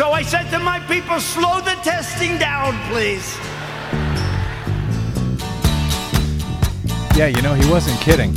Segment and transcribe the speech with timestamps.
[0.00, 3.36] So I said to my people, slow the testing down, please.
[7.14, 8.32] Yeah, you know, he wasn't kidding.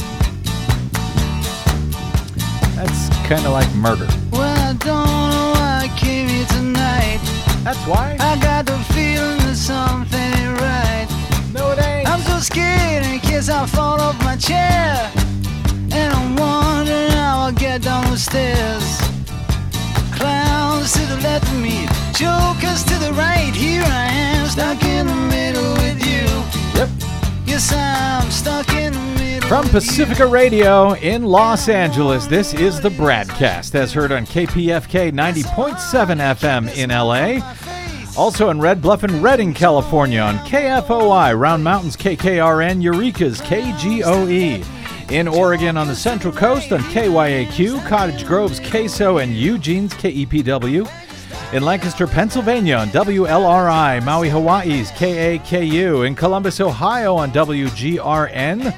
[2.76, 4.10] That's kind of like murder.
[4.34, 7.22] Well, I don't know why I came here tonight.
[7.64, 8.18] That's why?
[8.20, 11.08] I got the feeling that something ain't right.
[11.54, 12.10] No, it ain't.
[12.10, 15.10] I'm so scared in case I fall off my chair.
[15.94, 19.13] And I'm wondering how I'll get down the stairs.
[20.24, 21.86] Clowns to the left of me,
[22.16, 23.52] jokers to the right.
[23.54, 26.24] Here I am, stuck in the middle with you.
[26.80, 26.90] Yep.
[27.46, 29.50] Yes, I'm stuck in the middle.
[29.50, 36.38] From Pacifica Radio in Los Angeles, this is the Bradcast, as heard on KPFK 90.7
[36.38, 37.44] FM in LA.
[38.18, 44.83] Also in Red Bluff and Redding, California on KFOI, Round Mountains KKRN, Eureka's KGOE.
[45.10, 50.90] In Oregon on the Central Coast on KYAQ, Cottage Grove's KSO, and Eugene's KEPW.
[51.54, 56.08] In Lancaster, Pennsylvania on WLRI, Maui, Hawaii's KAKU.
[56.08, 58.76] In Columbus, Ohio on WGRN.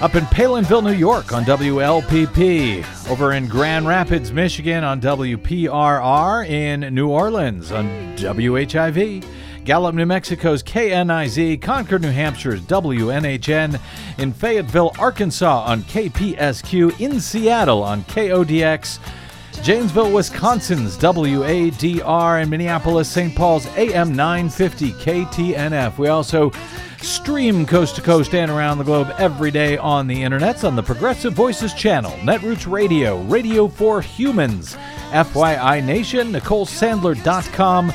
[0.00, 3.10] Up in Palenville, New York on WLPP.
[3.10, 6.48] Over in Grand Rapids, Michigan on WPRR.
[6.48, 7.86] In New Orleans on
[8.16, 9.24] WHIV.
[9.68, 11.60] Gallup, New Mexico's KNIZ.
[11.60, 13.78] Concord, New Hampshire's WNHN.
[14.16, 16.98] In Fayetteville, Arkansas on KPSQ.
[16.98, 18.98] In Seattle on KODX.
[19.62, 23.36] Janesville, Wisconsin's WADR, and Minneapolis, St.
[23.36, 25.98] Paul's AM 950 KTNF.
[25.98, 26.50] We also
[27.02, 30.82] stream coast to coast and around the globe every day on the internets on the
[30.82, 34.78] Progressive Voices channel, Netroots Radio, Radio for Humans,
[35.10, 37.92] FYI Nation, NicoleSandler.com,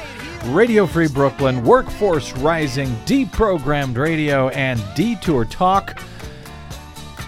[0.47, 5.99] Radio Free Brooklyn, Workforce Rising, Deprogrammed Radio, and Detour Talk.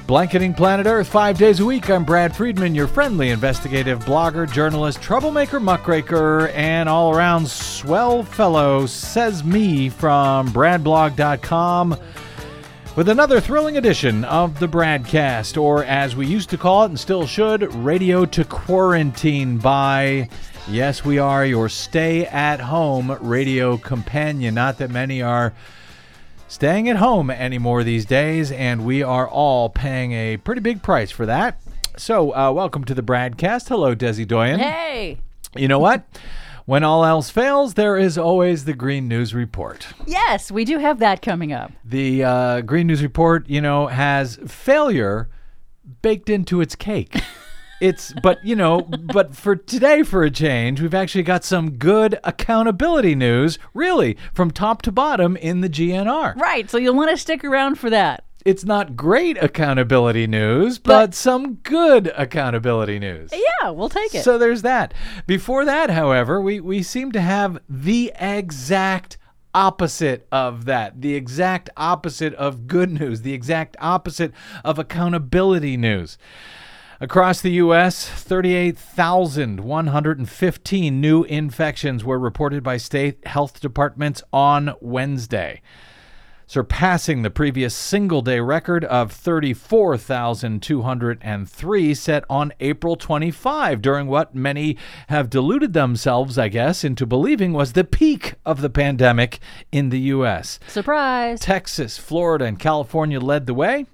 [0.06, 1.90] Blanketing Planet Earth five days a week.
[1.90, 8.86] I'm Brad Friedman, your friendly investigative blogger, journalist, troublemaker, muckraker, and all around swell fellow,
[8.86, 11.98] says me from BradBlog.com
[12.96, 17.00] with another thrilling edition of the Bradcast, or as we used to call it and
[17.00, 20.30] still should, Radio to Quarantine by.
[20.68, 24.56] Yes, we are your stay at home radio companion.
[24.56, 25.54] Not that many are
[26.48, 31.12] staying at home anymore these days, and we are all paying a pretty big price
[31.12, 31.62] for that.
[31.98, 33.70] So, uh, welcome to the Bradcast.
[33.70, 34.58] Hello, Desi Doyen.
[34.58, 35.20] Hey.
[35.56, 36.04] You know what?
[36.66, 39.86] When all else fails, there is always the Green News Report.
[40.08, 41.72] Yes, we do have that coming up.
[41.84, 45.30] The uh, Green News Report, you know, has failure
[46.02, 47.22] baked into its cake.
[47.82, 52.18] It's, but you know, but for today, for a change, we've actually got some good
[52.24, 56.36] accountability news, really, from top to bottom in the GNR.
[56.38, 58.24] Right, so you'll want to stick around for that.
[58.46, 63.32] It's not great accountability news, but, But- some good accountability news.
[63.34, 64.24] Yeah, we'll take it.
[64.24, 64.94] So there's that.
[65.26, 69.18] Before that, however, we, we seem to have the exact
[69.56, 71.02] opposite of that.
[71.02, 73.22] The exact opposite of good news.
[73.24, 74.32] The exact opposite
[74.64, 76.18] of accountability news.
[77.02, 85.62] Across the U.S., 38,115 new infections were reported by state health departments on Wednesday
[86.48, 94.78] surpassing the previous single day record of 34,203 set on April 25, during what many
[95.08, 99.40] have deluded themselves, I guess, into believing was the peak of the pandemic
[99.72, 100.60] in the U.S.
[100.68, 101.40] Surprise.
[101.40, 103.86] Texas, Florida, and California led the way.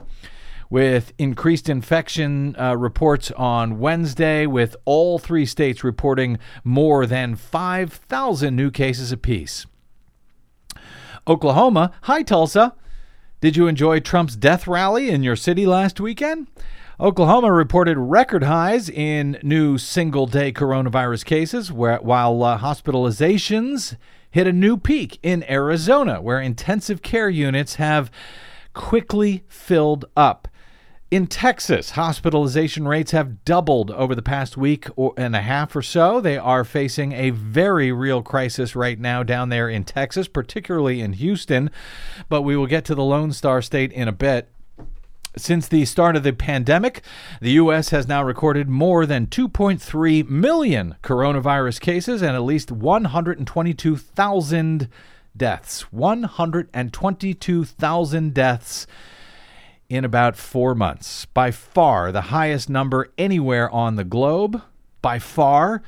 [0.71, 8.55] With increased infection uh, reports on Wednesday, with all three states reporting more than 5,000
[8.55, 9.65] new cases apiece.
[11.27, 11.91] Oklahoma.
[12.03, 12.73] Hi, Tulsa.
[13.41, 16.47] Did you enjoy Trump's death rally in your city last weekend?
[17.01, 23.97] Oklahoma reported record highs in new single day coronavirus cases, while uh, hospitalizations
[24.29, 28.09] hit a new peak in Arizona, where intensive care units have
[28.73, 30.47] quickly filled up.
[31.11, 36.21] In Texas, hospitalization rates have doubled over the past week and a half or so.
[36.21, 41.11] They are facing a very real crisis right now down there in Texas, particularly in
[41.11, 41.69] Houston.
[42.29, 44.47] But we will get to the Lone Star State in a bit.
[45.35, 47.03] Since the start of the pandemic,
[47.41, 47.89] the U.S.
[47.89, 54.87] has now recorded more than 2.3 million coronavirus cases and at least 122,000
[55.35, 55.81] deaths.
[55.91, 58.87] 122,000 deaths
[59.91, 61.25] in about four months.
[61.25, 64.61] By far the highest number anywhere on the globe.
[65.01, 65.83] By far.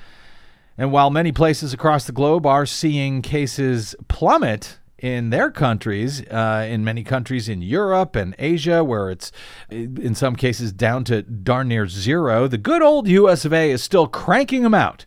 [0.78, 6.68] And while many places across the globe are seeing cases plummet in their countries, uh,
[6.70, 9.32] in many countries in Europe and Asia, where it's
[9.70, 13.82] in some cases down to darn near zero, the good old US of A is
[13.82, 15.06] still cranking them out.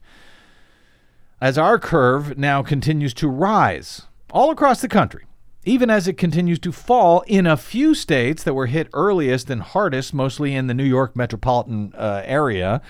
[1.39, 5.27] as our curve now continues to rise all across the country,
[5.67, 9.61] even as it continues to fall in a few states that were hit earliest and
[9.61, 12.81] hardest, mostly in the New York metropolitan uh, area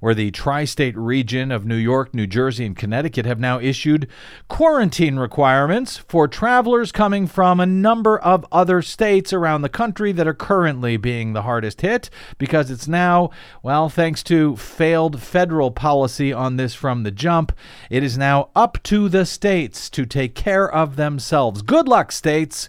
[0.00, 4.08] where the tri state region of New York, New Jersey, and Connecticut have now issued
[4.48, 10.26] quarantine requirements for travelers coming from a number of other states around the country that
[10.26, 13.30] are currently being the hardest hit because it's now,
[13.62, 17.52] well, thanks to failed federal policy on this from the jump,
[17.90, 21.62] it is now up to the states to take care of themselves.
[21.62, 22.68] Good luck, states.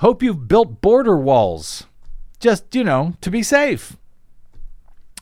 [0.00, 1.86] Hope you've built border walls.
[2.38, 3.96] Just, you know, to be safe.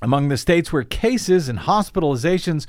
[0.05, 2.67] Among the states where cases and hospitalizations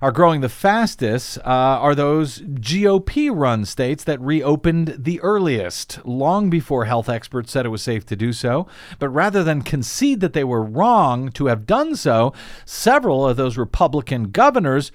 [0.00, 6.48] are growing the fastest uh, are those GOP run states that reopened the earliest, long
[6.48, 8.66] before health experts said it was safe to do so.
[8.98, 12.32] But rather than concede that they were wrong to have done so,
[12.64, 14.90] several of those Republican governors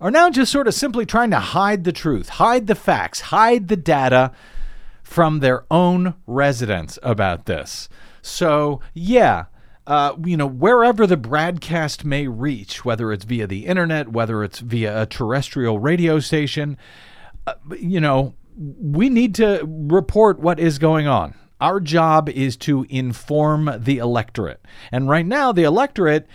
[0.00, 3.68] are now just sort of simply trying to hide the truth, hide the facts, hide
[3.68, 4.32] the data
[5.02, 7.90] from their own residents about this.
[8.22, 9.44] So, yeah
[9.88, 14.58] uh, you know, wherever the Bradcast may reach, whether it's via the internet, whether it's
[14.58, 16.76] via a terrestrial radio station,
[17.46, 21.34] uh, you know, we need to report what is going on.
[21.58, 24.60] Our job is to inform the electorate.
[24.92, 26.26] And right now, the electorate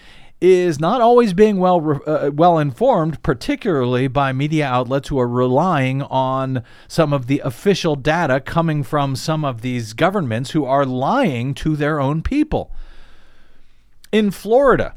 [0.42, 6.02] is not always being well uh, well informed, particularly by media outlets who are relying
[6.02, 11.54] on some of the official data coming from some of these governments who are lying
[11.54, 12.73] to their own people
[14.14, 14.96] in Florida,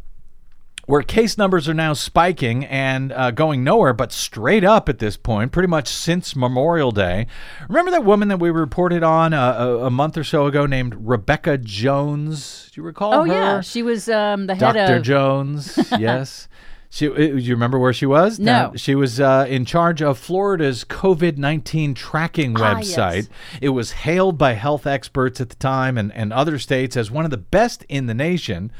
[0.86, 5.16] where case numbers are now spiking and uh, going nowhere but straight up at this
[5.16, 7.26] point, pretty much since Memorial Day.
[7.68, 10.64] Remember that woman that we reported on a, uh, a, a month or so ago
[10.66, 12.70] named Rebecca Jones?
[12.72, 13.32] Do you recall Oh her?
[13.32, 14.96] yeah, she was um, the head Dr.
[14.98, 15.02] of.
[15.02, 16.46] Jones, yes.
[16.88, 18.38] She, uh, you remember where she was?
[18.38, 18.72] No.
[18.76, 22.96] She was uh, in charge of Florida's COVID 19 tracking Ah, yes.
[22.96, 23.28] website.
[23.60, 27.24] It was hailed by health experts at the time and, and other states as one
[27.24, 28.70] of the best in the nation.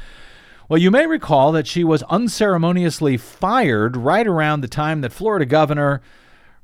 [0.69, 5.45] Well, you may recall that she was unceremoniously fired right around the time that Florida
[5.45, 6.01] Governor,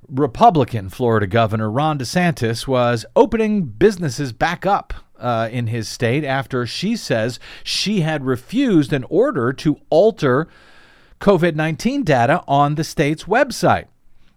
[0.10, 6.66] Republican Florida Governor Ron DeSantis, was opening businesses back up uh, in his state after
[6.68, 10.50] she says she had refused an order to alter
[11.22, 13.86] COVID 19 data on the state's website.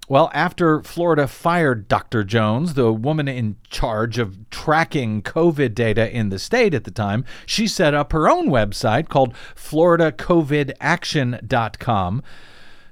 [0.09, 2.23] Well, after Florida fired Dr.
[2.23, 7.25] Jones, the woman in charge of tracking COVID data in the state at the time,
[7.45, 12.23] she set up her own website called FloridaCOVIDAction.com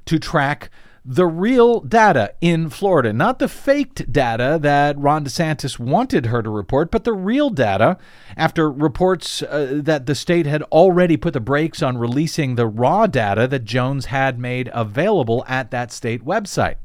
[0.06, 0.70] to track
[1.04, 6.50] the real data in Florida, not the faked data that Ron DeSantis wanted her to
[6.50, 7.96] report, but the real data
[8.36, 13.06] after reports uh, that the state had already put the brakes on releasing the raw
[13.06, 16.76] data that Jones had made available at that state website.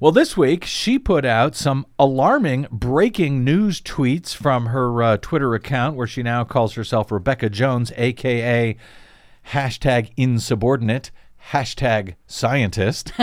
[0.00, 5.54] Well, this week she put out some alarming breaking news tweets from her uh, Twitter
[5.54, 8.76] account, where she now calls herself Rebecca Jones, aka
[9.50, 11.10] hashtag insubordinate,
[11.50, 13.12] hashtag scientist.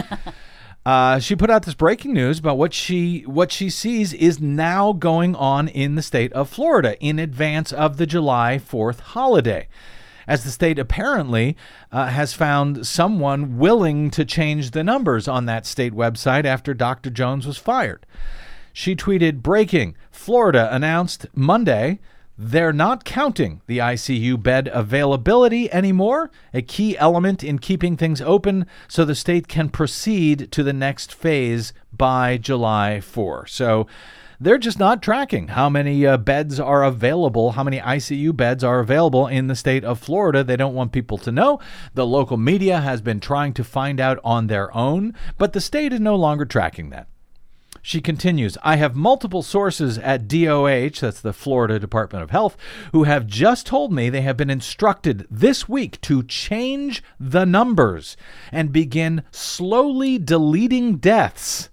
[0.86, 4.94] Uh, she put out this breaking news about what she what she sees is now
[4.94, 9.68] going on in the state of Florida in advance of the July 4th holiday
[10.30, 11.58] as the state apparently
[11.92, 17.10] uh, has found someone willing to change the numbers on that state website after Dr.
[17.10, 18.06] Jones was fired.
[18.72, 22.00] She tweeted Breaking Florida announced Monday
[22.42, 28.66] they're not counting the ICU bed availability anymore, a key element in keeping things open
[28.88, 33.46] so the state can proceed to the next phase by July 4.
[33.48, 33.88] So
[34.40, 38.80] they're just not tracking how many uh, beds are available, how many ICU beds are
[38.80, 40.44] available in the state of Florida.
[40.44, 41.60] They don't want people to know.
[41.94, 45.92] The local media has been trying to find out on their own, but the state
[45.92, 47.08] is no longer tracking that.
[47.82, 52.58] She continues, I have multiple sources at DOH, that's the Florida Department of Health,
[52.92, 58.18] who have just told me they have been instructed this week to change the numbers
[58.52, 61.70] and begin slowly deleting deaths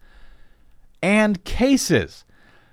[1.03, 2.25] and cases.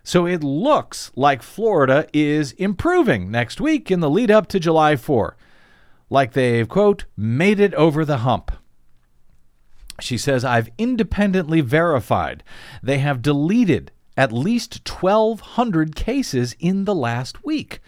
[0.04, 4.98] So it looks like Florida is improving next week in the lead up to July
[4.98, 5.38] 4.
[6.10, 8.52] Like they've, quote, made it over the hump.
[10.02, 12.44] She says, I've independently verified
[12.82, 17.80] they have deleted at least 1,200 cases in the last week.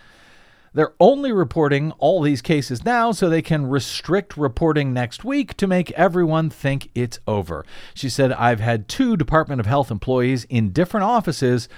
[0.74, 5.67] They're only reporting all these cases now so they can restrict reporting next week to
[5.67, 7.65] make everyone think it's over.
[7.93, 11.69] She said, I've had two Department of Health employees in different offices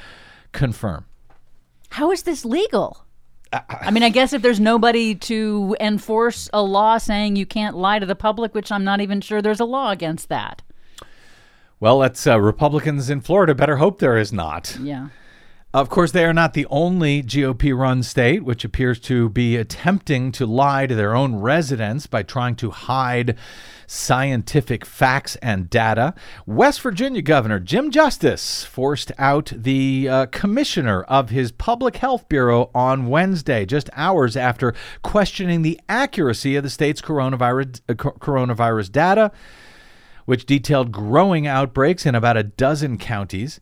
[0.57, 1.05] confirm.
[1.89, 3.05] How is this legal?
[3.53, 7.99] I mean, I guess if there's nobody to enforce a law saying you can't lie
[7.99, 10.61] to the public, which I'm not even sure there's a law against that.
[11.79, 14.77] Well, let's uh, Republicans in Florida better hope there is not.
[14.81, 15.09] Yeah.
[15.73, 20.31] Of course, they are not the only GOP run state which appears to be attempting
[20.33, 23.37] to lie to their own residents by trying to hide
[23.87, 26.13] scientific facts and data.
[26.45, 32.69] West Virginia Governor Jim Justice forced out the uh, commissioner of his Public Health Bureau
[32.75, 39.31] on Wednesday, just hours after questioning the accuracy of the state's coronavirus, uh, coronavirus data,
[40.25, 43.59] which detailed growing outbreaks in about a dozen counties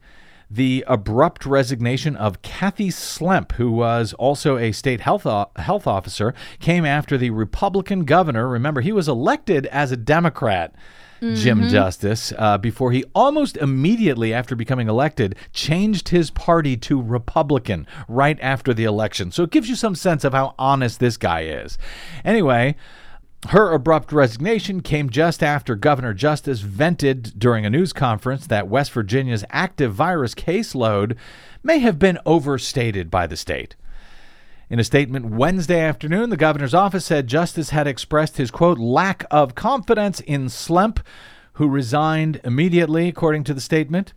[0.50, 6.34] the abrupt resignation of Cathy Slemp, who was also a state health o- health officer,
[6.60, 8.48] came after the Republican governor.
[8.48, 10.74] Remember, he was elected as a Democrat.
[11.22, 17.88] Jim Justice, uh, before he almost immediately after becoming elected changed his party to Republican
[18.08, 19.32] right after the election.
[19.32, 21.78] So it gives you some sense of how honest this guy is.
[22.24, 22.76] Anyway,
[23.50, 28.92] her abrupt resignation came just after Governor Justice vented during a news conference that West
[28.92, 31.16] Virginia's active virus caseload
[31.62, 33.76] may have been overstated by the state.
[34.68, 39.24] In a statement Wednesday afternoon, the governor's office said Justice had expressed his quote lack
[39.30, 41.00] of confidence in Slemp,
[41.54, 44.14] who resigned immediately, according to the statement.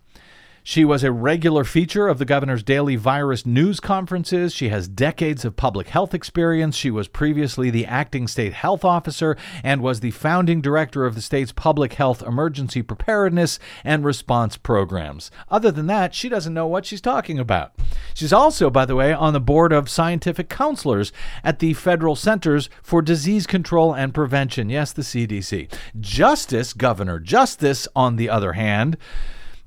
[0.69, 4.53] She was a regular feature of the governor's daily virus news conferences.
[4.53, 6.75] She has decades of public health experience.
[6.75, 11.23] She was previously the acting state health officer and was the founding director of the
[11.23, 15.31] state's public health emergency preparedness and response programs.
[15.49, 17.73] Other than that, she doesn't know what she's talking about.
[18.13, 21.11] She's also, by the way, on the board of scientific counselors
[21.43, 24.69] at the Federal Centers for Disease Control and Prevention.
[24.69, 25.73] Yes, the CDC.
[25.99, 28.97] Justice, Governor Justice, on the other hand,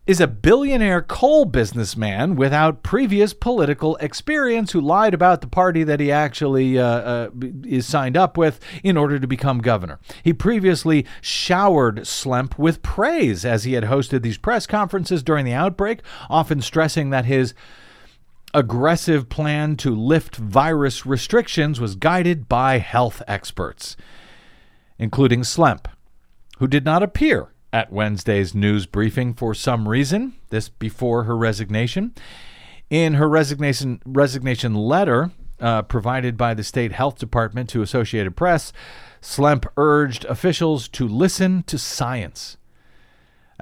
[0.05, 6.01] is a billionaire coal businessman without previous political experience who lied about the party that
[6.01, 7.31] he actually uh, uh,
[7.65, 10.01] is signed up with in order to become governor.
[10.25, 15.55] He previously showered Slemp with praise as he had hosted these press conferences during the
[15.55, 17.55] outbreak, often stressing that his
[18.53, 23.97] aggressive plan to lift virus restrictions was guided by health experts,
[24.99, 25.87] including Slemp,
[26.59, 32.15] who did not appear at Wednesday's news briefing for some reason, this before her resignation.
[32.91, 38.73] In her resignation resignation letter uh, provided by the state health department to Associated Press,
[39.21, 42.57] Slemp urged officials to listen to science.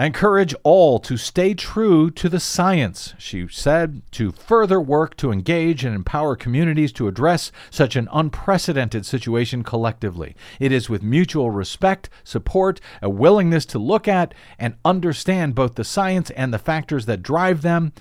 [0.00, 5.30] I encourage all to stay true to the science, she said, to further work to
[5.30, 10.34] engage and empower communities to address such an unprecedented situation collectively.
[10.58, 15.84] It is with mutual respect, support, a willingness to look at and understand both the
[15.84, 17.92] science and the factors that drive them,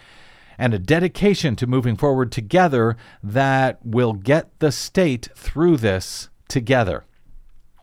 [0.57, 7.03] and a dedication to moving forward together that will get the state through this together.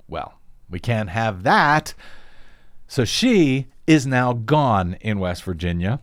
[0.09, 1.93] Well, we can't have that.
[2.89, 6.01] So she is now gone in West Virginia.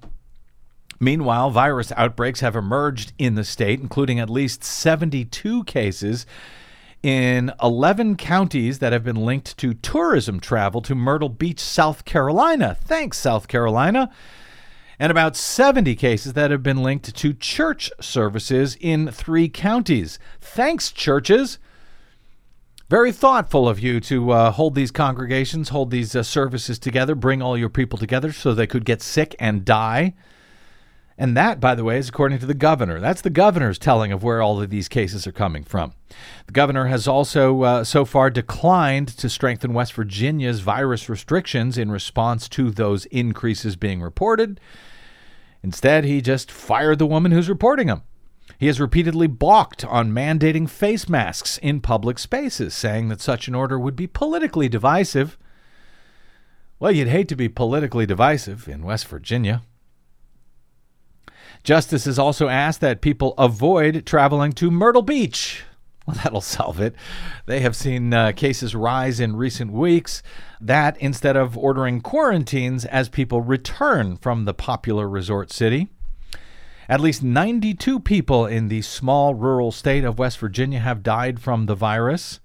[0.99, 6.25] Meanwhile, virus outbreaks have emerged in the state, including at least 72 cases
[7.01, 12.77] in 11 counties that have been linked to tourism travel to Myrtle Beach, South Carolina.
[12.79, 14.09] Thanks, South Carolina.
[14.97, 20.17] And about 70 cases that have been linked to church services in three counties.
[20.39, 21.59] Thanks, churches.
[22.89, 27.41] Very thoughtful of you to uh, hold these congregations, hold these uh, services together, bring
[27.41, 30.13] all your people together so they could get sick and die.
[31.17, 32.99] And that, by the way, is according to the governor.
[32.99, 35.93] That's the governor's telling of where all of these cases are coming from.
[36.47, 41.91] The governor has also uh, so far declined to strengthen West Virginia's virus restrictions in
[41.91, 44.59] response to those increases being reported.
[45.61, 48.01] Instead, he just fired the woman who's reporting them.
[48.57, 53.55] He has repeatedly balked on mandating face masks in public spaces, saying that such an
[53.55, 55.37] order would be politically divisive.
[56.79, 59.63] Well, you'd hate to be politically divisive in West Virginia.
[61.63, 65.63] Justice has also asked that people avoid traveling to Myrtle Beach.
[66.05, 66.95] Well, that'll solve it.
[67.45, 70.21] They have seen uh, cases rise in recent weeks.
[70.59, 75.87] That instead of ordering quarantines as people return from the popular resort city.
[76.89, 81.65] At least 92 people in the small rural state of West Virginia have died from
[81.65, 82.39] the virus.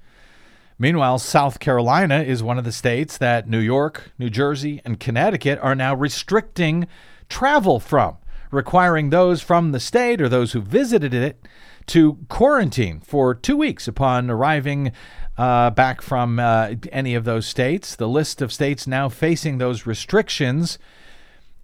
[0.78, 5.58] Meanwhile, South Carolina is one of the states that New York, New Jersey, and Connecticut
[5.60, 6.86] are now restricting
[7.28, 8.16] travel from,
[8.52, 11.44] requiring those from the state or those who visited it
[11.86, 14.92] to quarantine for two weeks upon arriving
[15.36, 17.96] uh, back from uh, any of those states.
[17.96, 20.78] The list of states now facing those restrictions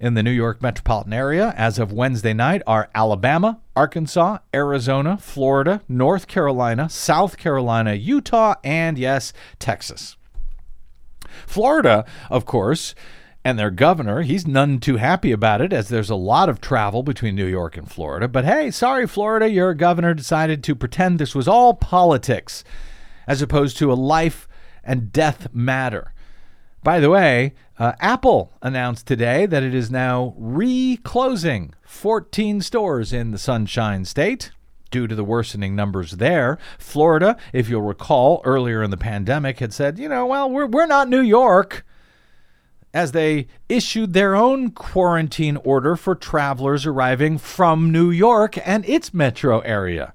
[0.04, 5.80] in the New York metropolitan area as of Wednesday night are Alabama, Arkansas, Arizona, Florida,
[5.88, 10.18] North Carolina, South Carolina, Utah, and yes, Texas.
[11.46, 12.94] Florida, of course,
[13.46, 17.02] and their governor, he's none too happy about it as there's a lot of travel
[17.02, 18.28] between New York and Florida.
[18.28, 22.62] But hey, sorry, Florida, your governor decided to pretend this was all politics
[23.26, 24.46] as opposed to a life
[24.84, 26.12] and death matter.
[26.82, 33.30] By the way, uh, Apple announced today that it is now reclosing 14 stores in
[33.30, 34.52] the Sunshine State
[34.90, 36.56] due to the worsening numbers there.
[36.78, 40.86] Florida, if you'll recall, earlier in the pandemic had said, you know, well, we're, we're
[40.86, 41.84] not New York,
[42.92, 49.12] as they issued their own quarantine order for travelers arriving from New York and its
[49.12, 50.14] metro area.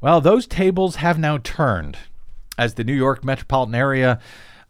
[0.00, 1.96] Well, those tables have now turned
[2.58, 4.18] as the New York metropolitan area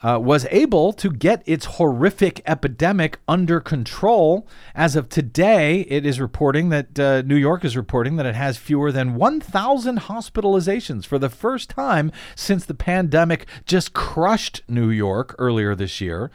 [0.03, 4.47] uh, was able to get its horrific epidemic under control.
[4.75, 8.59] As of today, it is reporting that uh, New York is reporting that it has
[8.59, 15.35] fewer than 1,000 hospitalizations for the first time since the pandemic just crushed New York
[15.39, 16.31] earlier this year.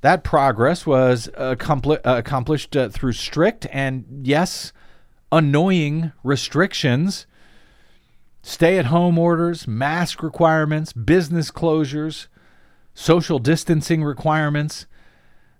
[0.00, 4.72] That progress was accompli- accomplished uh, through strict and, yes,
[5.30, 7.26] annoying restrictions
[8.42, 12.26] stay at home orders, mask requirements, business closures,
[12.94, 14.86] social distancing requirements.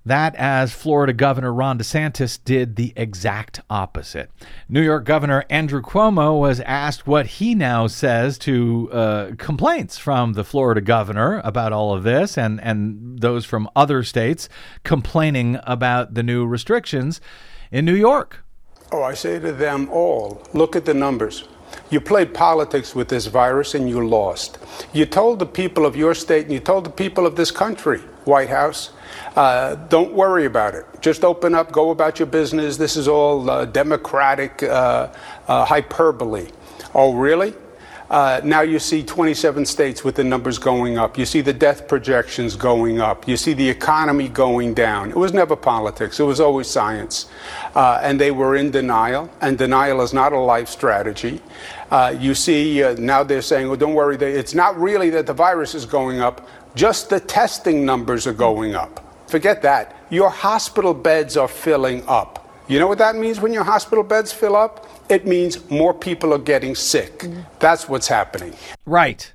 [0.06, 4.30] That, as Florida Governor Ron DeSantis did the exact opposite.
[4.68, 10.34] New York Governor Andrew Cuomo was asked what he now says to uh, complaints from
[10.34, 14.50] the Florida governor about all of this and, and those from other states
[14.82, 17.22] complaining about the new restrictions
[17.72, 18.44] in New York.
[18.92, 21.48] Oh, I say to them all look at the numbers.
[21.90, 24.58] You played politics with this virus and you lost.
[24.92, 28.00] You told the people of your state and you told the people of this country,
[28.24, 28.90] White House,
[29.36, 30.86] uh, don't worry about it.
[31.00, 32.76] Just open up, go about your business.
[32.76, 35.12] This is all uh, democratic uh,
[35.48, 36.48] uh hyperbole.
[36.94, 37.54] Oh, really?
[38.10, 41.16] Uh, now you see 27 states with the numbers going up.
[41.16, 43.26] You see the death projections going up.
[43.26, 45.10] You see the economy going down.
[45.10, 47.26] It was never politics, it was always science.
[47.74, 51.40] Uh, and they were in denial, and denial is not a life strategy.
[51.90, 55.32] Uh, you see, uh, now they're saying, well, don't worry, it's not really that the
[55.32, 59.00] virus is going up, just the testing numbers are going up.
[59.28, 59.96] Forget that.
[60.10, 62.43] Your hospital beds are filling up.
[62.66, 64.86] You know what that means when your hospital beds fill up?
[65.08, 67.20] it means more people are getting sick.
[67.20, 67.40] Mm-hmm.
[67.58, 68.54] That's what's happening.
[68.86, 69.32] Right.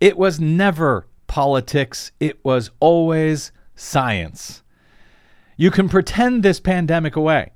[0.00, 4.62] It was never politics, it was always science.
[5.56, 7.52] You can pretend this pandemic away.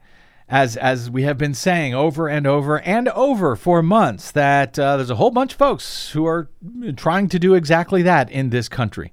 [0.46, 4.98] As, as we have been saying over and over and over for months, that uh,
[4.98, 6.50] there's a whole bunch of folks who are
[6.96, 9.10] trying to do exactly that in this country.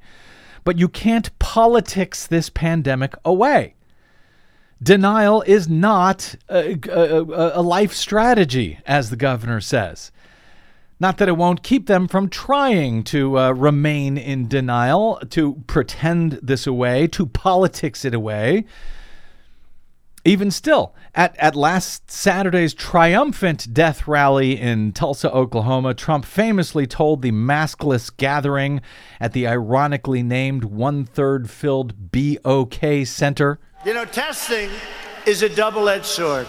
[0.65, 3.75] But you can't politics this pandemic away.
[4.83, 10.11] Denial is not a, a, a, life strategy, as the governor says.
[10.99, 16.39] Not that it won't keep them from trying to uh, remain in denial, to pretend
[16.41, 18.65] this away, to politics it away.
[20.23, 27.21] Even still, at, at last Saturday's triumphant death rally in Tulsa, Oklahoma, Trump famously told
[27.21, 28.81] the maskless gathering
[29.19, 34.69] at the ironically named one third filled BOK Center you know, testing
[35.25, 36.47] is a double edged sword.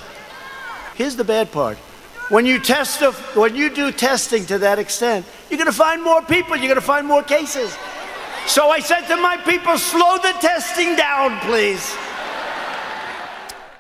[0.95, 1.79] Here's the bad part.
[2.29, 3.03] When you test,
[3.35, 6.57] when you do testing to that extent, you're going to find more people.
[6.57, 7.77] You're going to find more cases.
[8.47, 11.95] So I said to my people, slow the testing down, please.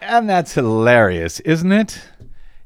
[0.00, 2.00] And that's hilarious, isn't it?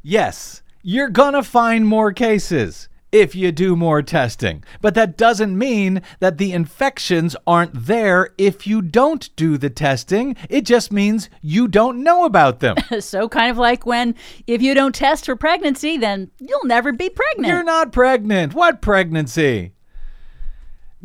[0.03, 4.65] Yes, you're going to find more cases if you do more testing.
[4.81, 10.37] But that doesn't mean that the infections aren't there if you don't do the testing.
[10.49, 12.77] It just means you don't know about them.
[13.01, 14.15] so, kind of like when
[14.47, 17.49] if you don't test for pregnancy, then you'll never be pregnant.
[17.49, 18.55] You're not pregnant.
[18.55, 19.73] What pregnancy?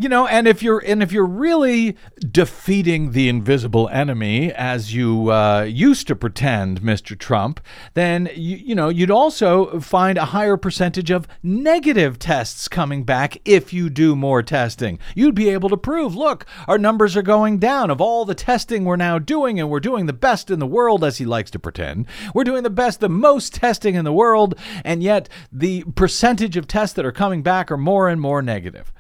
[0.02, 1.96] You know and if you're and if you're really
[2.32, 7.60] defeating the invisible enemy as you uh, used to pretend mr trump
[7.94, 13.38] then you, you know you'd also find a higher percentage of negative tests coming back
[13.46, 15.00] if you do more testing.
[15.16, 17.92] You'd be able to prove look our numbers are going down.
[17.92, 21.04] Of all the testing we're now doing and we're doing the best in the world
[21.04, 24.56] as he likes to pretend we're doing the best the most testing in the world
[24.84, 28.92] and yet the percentage of tests that are coming back are more and more negative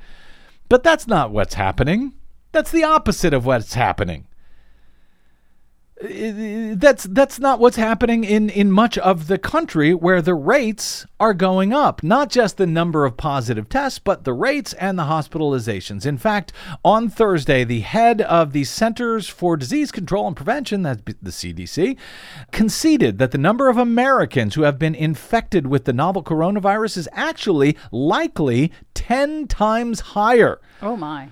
[0.72, 2.14] but that's not what's happening.
[2.54, 4.28] That's the opposite of what's happening.
[6.04, 11.34] That's that's not what's happening in in much of the country where the rates are
[11.34, 16.04] going up not just the number of positive tests but the rates and the hospitalizations
[16.06, 16.52] in fact
[16.84, 21.96] on Thursday the head of the Centers for Disease Control and Prevention that's the CDC
[22.52, 27.10] conceded that the number of Americans who have been infected with the novel coronavirus is
[27.14, 31.30] actually likely 10 times higher Oh my.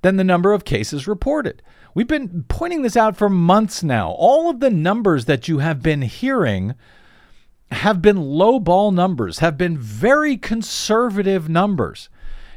[0.00, 1.60] than the number of cases reported.
[1.94, 4.10] We've been pointing this out for months now.
[4.10, 6.74] All of the numbers that you have been hearing
[7.70, 12.08] have been low ball numbers, have been very conservative numbers.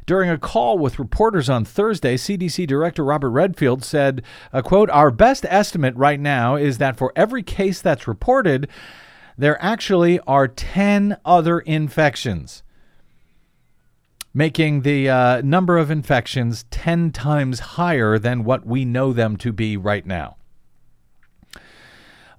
[0.06, 5.12] During a call with reporters on Thursday, CDC Director Robert Redfield said, uh, quote, Our
[5.12, 8.67] best estimate right now is that for every case that's reported,
[9.38, 12.63] there actually are 10 other infections
[14.34, 19.52] making the uh, number of infections 10 times higher than what we know them to
[19.52, 20.38] be right now.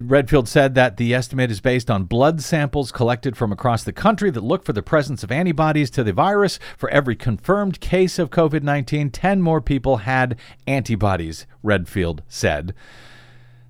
[0.09, 4.31] Redfield said that the estimate is based on blood samples collected from across the country
[4.31, 6.59] that look for the presence of antibodies to the virus.
[6.77, 12.75] For every confirmed case of COVID 19, 10 more people had antibodies, Redfield said.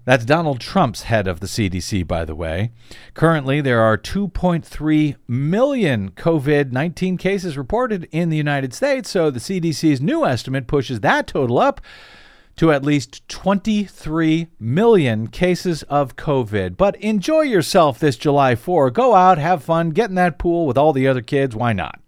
[0.05, 2.73] That's Donald Trump's head of the CDC, by the way.
[3.15, 9.39] Currently, there are 2.3 million COVID 19 cases reported in the United States, so the
[9.39, 11.81] CDC's new estimate pushes that total up
[12.57, 16.77] to at least 23 million cases of COVID.
[16.77, 18.91] But enjoy yourself this July 4.
[18.91, 21.55] Go out, have fun, get in that pool with all the other kids.
[21.55, 22.02] Why not?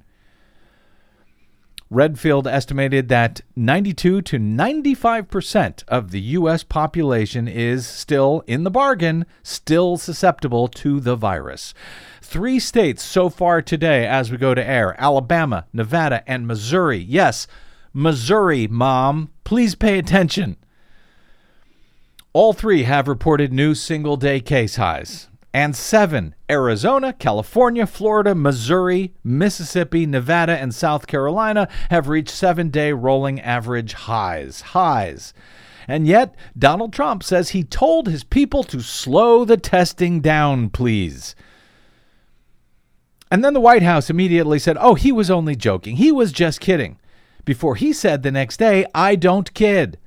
[1.94, 6.64] Redfield estimated that 92 to 95% of the U.S.
[6.64, 11.72] population is still, in the bargain, still susceptible to the virus.
[12.20, 16.98] Three states so far today, as we go to air Alabama, Nevada, and Missouri.
[16.98, 17.46] Yes,
[17.92, 19.30] Missouri, Mom.
[19.44, 20.56] Please pay attention.
[22.32, 29.14] All three have reported new single day case highs and seven Arizona, California, Florida, Missouri,
[29.22, 34.60] Mississippi, Nevada, and South Carolina have reached seven day rolling average highs.
[34.60, 35.32] Highs.
[35.86, 41.36] And yet, Donald Trump says he told his people to slow the testing down, please.
[43.30, 45.96] And then the White House immediately said, oh, he was only joking.
[45.96, 46.98] He was just kidding.
[47.44, 49.98] Before he said the next day, I don't kid.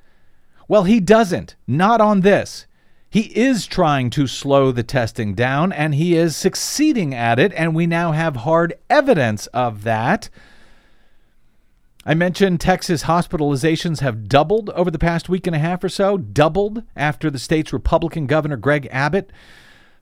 [0.66, 1.56] Well, he doesn't.
[1.66, 2.66] Not on this.
[3.10, 7.74] He is trying to slow the testing down, and he is succeeding at it, and
[7.74, 10.28] we now have hard evidence of that.
[12.04, 16.18] I mentioned Texas hospitalizations have doubled over the past week and a half or so,
[16.18, 19.30] doubled after the state's Republican Governor Greg Abbott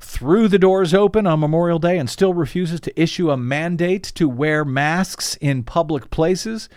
[0.01, 4.29] threw the doors open on Memorial Day and still refuses to issue a mandate to
[4.29, 6.69] wear masks in public places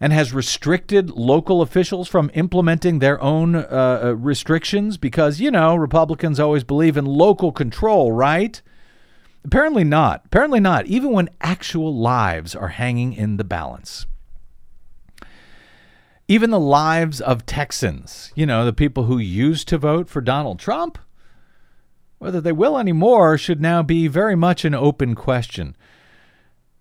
[0.00, 5.74] and has restricted local officials from implementing their own uh, uh, restrictions because, you know,
[5.74, 8.60] Republicans always believe in local control, right?
[9.44, 10.22] Apparently not.
[10.26, 14.06] Apparently not, even when actual lives are hanging in the balance.
[16.28, 20.58] Even the lives of Texans, you know, the people who used to vote for Donald
[20.58, 20.98] Trump,
[22.18, 25.76] whether they will anymore should now be very much an open question.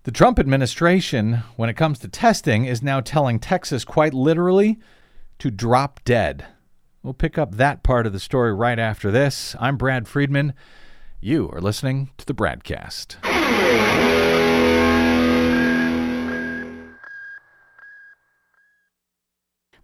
[0.05, 4.77] The Trump administration, when it comes to testing, is now telling Texas quite literally
[5.39, 6.45] to drop dead.
[7.01, 9.55] We'll pick up that part of the story right after this.
[9.59, 10.53] I'm Brad Friedman.
[11.21, 13.15] You are listening to the Bradcast.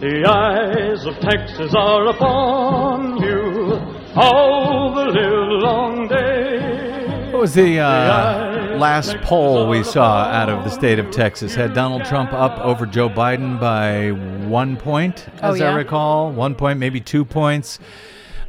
[0.00, 3.74] The eyes of Texas are upon you
[4.14, 7.30] all the live long day.
[7.32, 11.54] What was the uh, last poll we saw out of the state of Texas?
[11.54, 14.12] Had Donald Trump up over Joe Biden by
[14.46, 15.70] one point, Oh, as yeah?
[15.72, 16.30] I recall.
[16.30, 17.78] One point, maybe two points.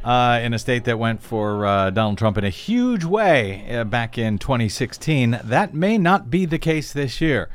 [0.02, 3.84] Uh, in a state that went for uh, Donald Trump in a huge way uh,
[3.84, 5.38] back in 2016.
[5.44, 7.50] That may not be the case this year.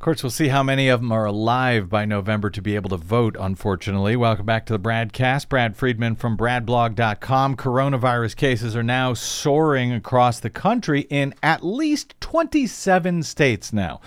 [0.00, 2.88] Of course, we'll see how many of them are alive by November to be able
[2.88, 4.16] to vote, unfortunately.
[4.16, 5.50] Welcome back to the Bradcast.
[5.50, 7.54] Brad Friedman from BradBlog.com.
[7.54, 14.00] Coronavirus cases are now soaring across the country in at least 27 states now.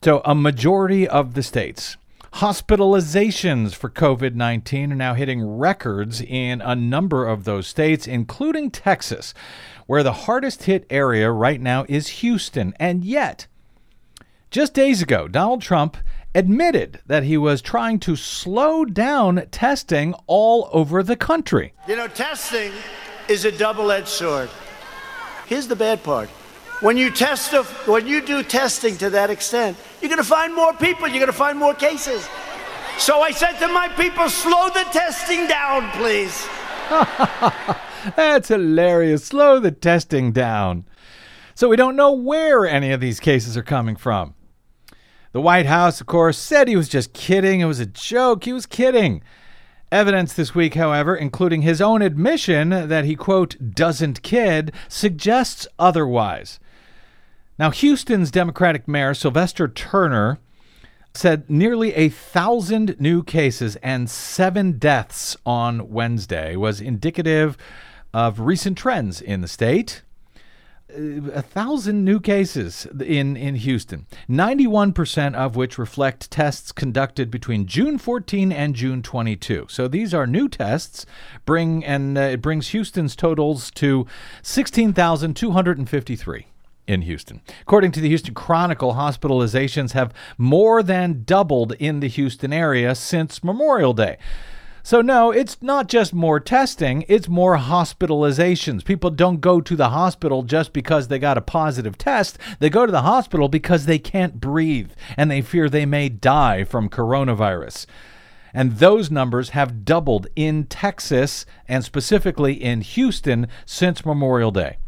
[0.00, 1.96] So, a majority of the states
[2.34, 8.70] Hospitalizations for COVID 19 are now hitting records in a number of those states, including
[8.70, 9.34] Texas,
[9.88, 12.74] where the hardest hit area right now is Houston.
[12.78, 13.48] And yet,
[14.50, 15.96] just days ago, Donald Trump
[16.34, 21.72] admitted that he was trying to slow down testing all over the country.
[21.86, 22.72] You know, testing
[23.28, 24.50] is a double edged sword.
[25.46, 26.28] Here's the bad part.
[26.80, 27.52] When you test,
[27.86, 31.06] when you do testing to that extent, you're going to find more people.
[31.08, 32.26] You're going to find more cases.
[32.98, 36.48] So I said to my people, slow the testing down, please.
[38.16, 39.24] That's hilarious.
[39.24, 40.86] Slow the testing down.
[41.54, 44.34] So we don't know where any of these cases are coming from.
[45.32, 47.60] The White House, of course, said he was just kidding.
[47.60, 48.44] It was a joke.
[48.44, 49.22] He was kidding.
[49.92, 56.58] Evidence this week, however, including his own admission that he, quote, doesn't kid, suggests otherwise.
[57.58, 60.38] Now, Houston's Democratic Mayor, Sylvester Turner,
[61.14, 67.56] said nearly a thousand new cases and seven deaths on Wednesday was indicative
[68.14, 70.02] of recent trends in the state
[70.96, 77.98] a thousand new cases in, in Houston, 91% of which reflect tests conducted between June
[77.98, 79.66] 14 and June 22.
[79.68, 81.06] So these are new tests,
[81.44, 84.06] bring and uh, it brings Houston's totals to
[84.42, 86.46] 16,253
[86.86, 87.40] in Houston.
[87.62, 93.44] According to the Houston Chronicle, hospitalizations have more than doubled in the Houston area since
[93.44, 94.18] Memorial Day.
[94.82, 98.84] So, no, it's not just more testing, it's more hospitalizations.
[98.84, 102.38] People don't go to the hospital just because they got a positive test.
[102.58, 106.64] They go to the hospital because they can't breathe and they fear they may die
[106.64, 107.86] from coronavirus.
[108.52, 114.78] And those numbers have doubled in Texas and specifically in Houston since Memorial Day.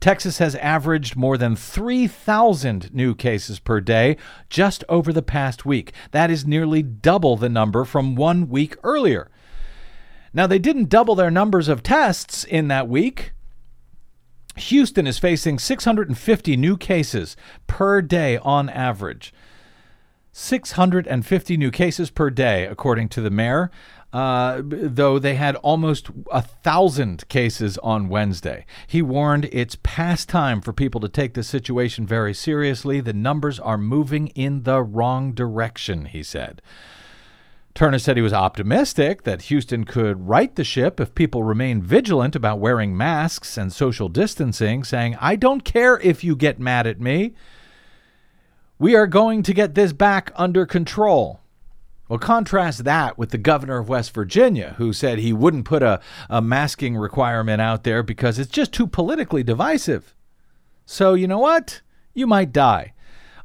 [0.00, 4.16] Texas has averaged more than 3,000 new cases per day
[4.48, 5.92] just over the past week.
[6.12, 9.29] That is nearly double the number from one week earlier.
[10.32, 13.32] Now, they didn't double their numbers of tests in that week.
[14.56, 19.32] Houston is facing 650 new cases per day on average.
[20.32, 23.70] 650 new cases per day, according to the mayor
[24.12, 28.66] uh, though they had almost a thousand cases on Wednesday.
[28.86, 33.00] He warned it's past time for people to take the situation very seriously.
[33.00, 36.60] The numbers are moving in the wrong direction, he said.
[37.74, 42.34] Turner said he was optimistic that Houston could right the ship if people remain vigilant
[42.34, 47.00] about wearing masks and social distancing, saying, I don't care if you get mad at
[47.00, 47.34] me.
[48.78, 51.40] We are going to get this back under control.
[52.08, 56.00] Well, contrast that with the governor of West Virginia, who said he wouldn't put a,
[56.28, 60.12] a masking requirement out there because it's just too politically divisive.
[60.84, 61.82] So, you know what?
[62.12, 62.94] You might die.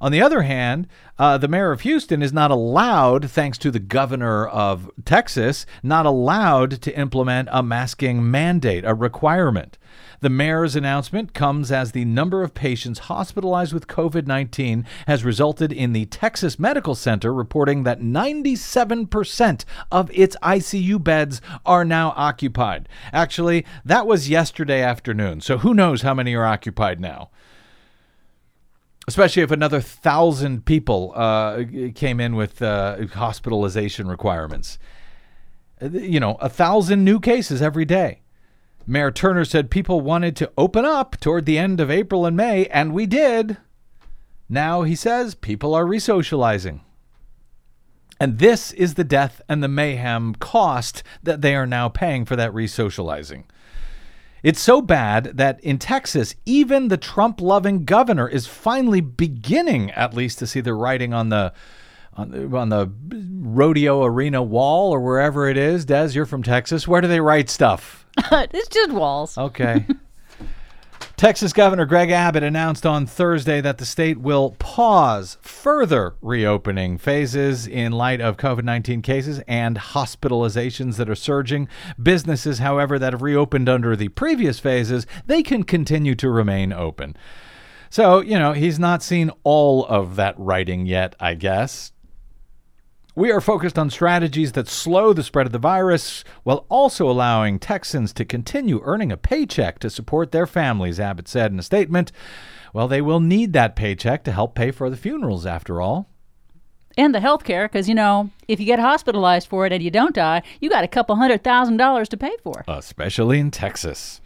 [0.02, 3.80] On the other hand, uh, the mayor of Houston is not allowed, thanks to the
[3.80, 9.78] governor of Texas, not allowed to implement a masking mandate, a requirement.
[10.22, 15.72] The mayor's announcement comes as the number of patients hospitalized with COVID 19 has resulted
[15.72, 22.90] in the Texas Medical Center reporting that 97% of its ICU beds are now occupied.
[23.14, 27.30] Actually, that was yesterday afternoon, so who knows how many are occupied now
[29.08, 31.64] especially if another thousand people uh,
[31.94, 34.78] came in with uh, hospitalization requirements.
[35.82, 38.22] You know, a thousand new cases every day.
[38.88, 42.68] Mayor Turner said people wanted to open up toward the end of April and May,
[42.68, 43.58] and we did.
[44.48, 46.82] Now, he says, people are resocializing.
[48.20, 52.36] And this is the death and the mayhem cost that they are now paying for
[52.36, 53.46] that resocializing.
[54.46, 60.14] It's so bad that in Texas, even the Trump loving governor is finally beginning, at
[60.14, 61.52] least, to see the writing on the.
[62.18, 65.84] On the, on the rodeo arena wall or wherever it is.
[65.84, 66.88] Des, you're from Texas.
[66.88, 68.06] Where do they write stuff?
[68.32, 69.38] it's just walls.
[69.38, 69.86] Okay.
[71.18, 77.66] Texas Governor Greg Abbott announced on Thursday that the state will pause further reopening phases
[77.66, 81.70] in light of COVID 19 cases and hospitalizations that are surging.
[82.02, 87.16] Businesses, however, that have reopened under the previous phases, they can continue to remain open.
[87.90, 91.94] So, you know, he's not seen all of that writing yet, I guess.
[93.18, 97.60] We are focused on strategies that slow the spread of the virus while also allowing
[97.60, 102.12] Texans to continue earning a paycheck to support their families, Abbott said in a statement.
[102.74, 106.10] Well, they will need that paycheck to help pay for the funerals, after all.
[106.98, 109.92] And the health care, because, you know, if you get hospitalized for it and you
[109.92, 112.66] don't die, you got a couple hundred thousand dollars to pay for.
[112.68, 114.20] Especially in Texas.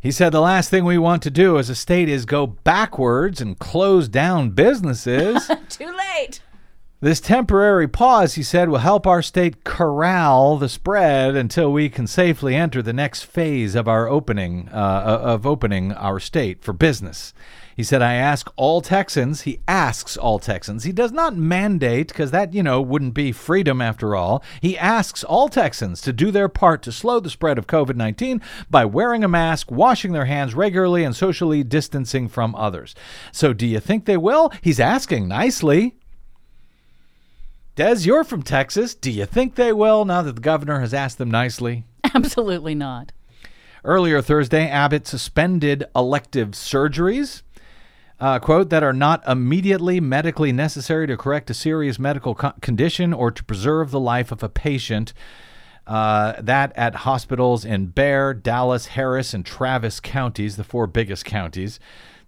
[0.00, 3.42] He said the last thing we want to do as a state is go backwards
[3.42, 5.50] and close down businesses.
[5.68, 6.40] Too late.
[7.02, 12.06] This temporary pause, he said, will help our state corral the spread until we can
[12.06, 17.34] safely enter the next phase of our opening uh, of opening our state for business.
[17.74, 20.84] He said, I ask all Texans, he asks all Texans.
[20.84, 24.40] He does not mandate, because that, you know, wouldn't be freedom after all.
[24.60, 28.40] He asks all Texans to do their part to slow the spread of COVID 19
[28.70, 32.94] by wearing a mask, washing their hands regularly, and socially distancing from others.
[33.32, 34.52] So, do you think they will?
[34.60, 35.96] He's asking nicely.
[37.74, 38.94] Des, you're from Texas.
[38.94, 41.84] Do you think they will now that the governor has asked them nicely?
[42.14, 43.12] Absolutely not.
[43.82, 47.42] Earlier Thursday, Abbott suspended elective surgeries.
[48.20, 53.12] Uh, quote, that are not immediately medically necessary to correct a serious medical co- condition
[53.12, 55.12] or to preserve the life of a patient.
[55.86, 61.80] Uh, that at hospitals in Bexar, Dallas, Harris, and Travis counties, the four biggest counties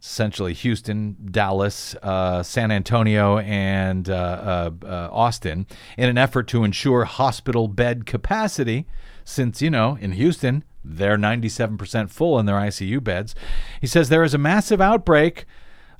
[0.05, 6.62] essentially Houston, Dallas, uh, San Antonio, and uh, uh, uh, Austin, in an effort to
[6.62, 8.87] ensure hospital bed capacity.
[9.25, 13.35] Since, you know, in Houston, they're 97% full in their ICU beds.
[13.81, 15.47] He says there is a massive outbreak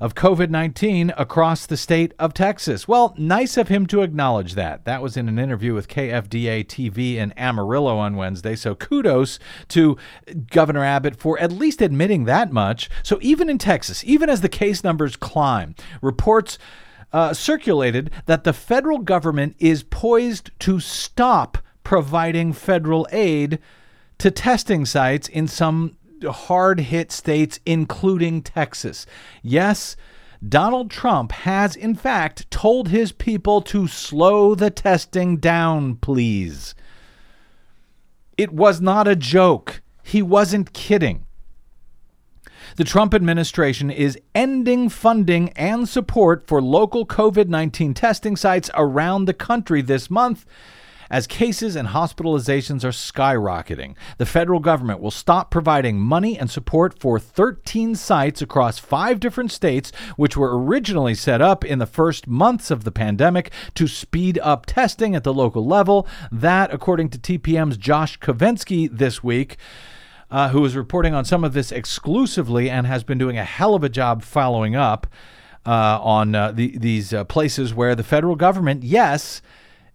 [0.01, 2.89] of COVID 19 across the state of Texas.
[2.89, 4.85] Well, nice of him to acknowledge that.
[4.85, 8.57] That was in an interview with KFDA TV in Amarillo on Wednesday.
[8.57, 9.97] So kudos to
[10.51, 12.91] Governor Abbott for at least admitting that much.
[13.03, 16.59] So even in Texas, even as the case numbers climb, reports.
[17.13, 23.61] Uh, circulated that the federal government is poised to stop providing federal aid
[24.19, 29.07] to testing sites in some hard hit states, including Texas.
[29.43, 29.97] Yes,
[30.47, 36.75] Donald Trump has, in fact, told his people to slow the testing down, please.
[38.37, 39.81] It was not a joke.
[40.03, 41.25] He wasn't kidding.
[42.77, 49.27] The Trump administration is ending funding and support for local COVID 19 testing sites around
[49.27, 50.45] the country this month
[51.15, 56.99] as cases and hospitalizations are skyrocketing, the federal government will stop providing money and support
[56.99, 62.27] for 13 sites across five different states, which were originally set up in the first
[62.27, 66.05] months of the pandemic to speed up testing at the local level.
[66.33, 69.57] That, according to TPM's Josh Kovensky this week,
[70.33, 73.77] uh, who is reporting on some of this exclusively and has been doing a hell
[73.77, 75.07] of a job following up
[75.65, 79.41] uh, on uh, the, these uh, places where the federal government, yes,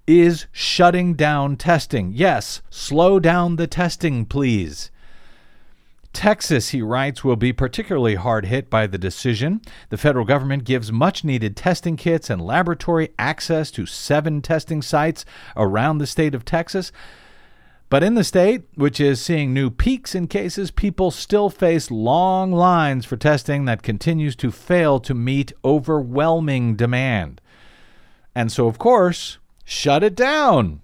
[0.09, 2.11] is shutting down testing.
[2.15, 4.89] Yes, slow down the testing, please.
[6.13, 9.61] Texas, he writes, will be particularly hard hit by the decision.
[9.89, 15.25] The federal government gives much needed testing kits and laboratory access to seven testing sites
[15.55, 16.91] around the state of Texas.
[17.87, 22.51] But in the state, which is seeing new peaks in cases, people still face long
[22.51, 27.41] lines for testing that continues to fail to meet overwhelming demand.
[28.33, 29.37] And so, of course,
[29.69, 30.81] shut it down.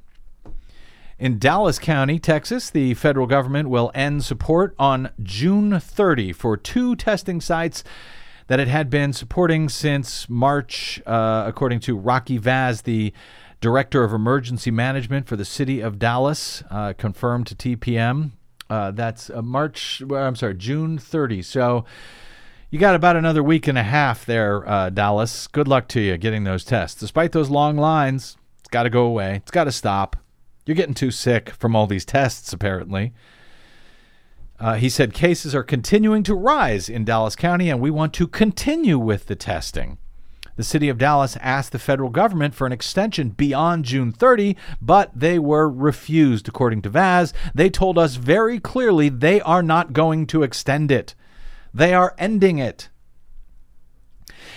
[1.17, 6.95] In Dallas County, Texas, the federal government will end support on June 30 for two
[6.95, 7.83] testing sites
[8.47, 13.11] that it had been supporting since March, uh, according to Rocky Vaz, the
[13.59, 18.31] director of emergency management for the city of Dallas, uh, confirmed to TPM.
[18.69, 21.41] Uh, that's uh, March, I'm sorry, June 30.
[21.41, 21.85] So
[22.69, 25.47] you got about another week and a half there, uh, Dallas.
[25.47, 26.99] Good luck to you getting those tests.
[26.99, 29.35] Despite those long lines, it's got to go away.
[29.35, 30.15] It's got to stop.
[30.65, 33.13] You're getting too sick from all these tests, apparently.
[34.59, 38.25] Uh, he said cases are continuing to rise in Dallas County, and we want to
[38.25, 39.99] continue with the testing.
[40.55, 45.11] The city of Dallas asked the federal government for an extension beyond June 30, but
[45.13, 47.35] they were refused, according to Vaz.
[47.53, 51.13] They told us very clearly they are not going to extend it,
[51.71, 52.89] they are ending it.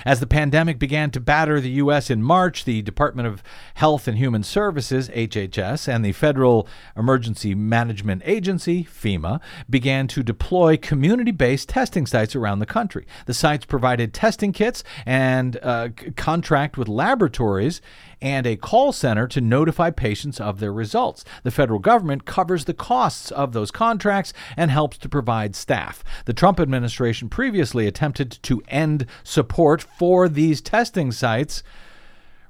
[0.05, 2.11] As the pandemic began to batter the U.S.
[2.11, 3.43] in March, the Department of
[3.75, 10.77] Health and Human Services, HHS, and the Federal Emergency Management Agency, FEMA, began to deploy
[10.77, 13.07] community based testing sites around the country.
[13.27, 17.81] The sites provided testing kits and uh, contract with laboratories
[18.21, 21.25] and a call center to notify patients of their results.
[21.43, 26.03] The federal government covers the costs of those contracts and helps to provide staff.
[26.25, 31.63] The Trump administration previously attempted to end support for these testing sites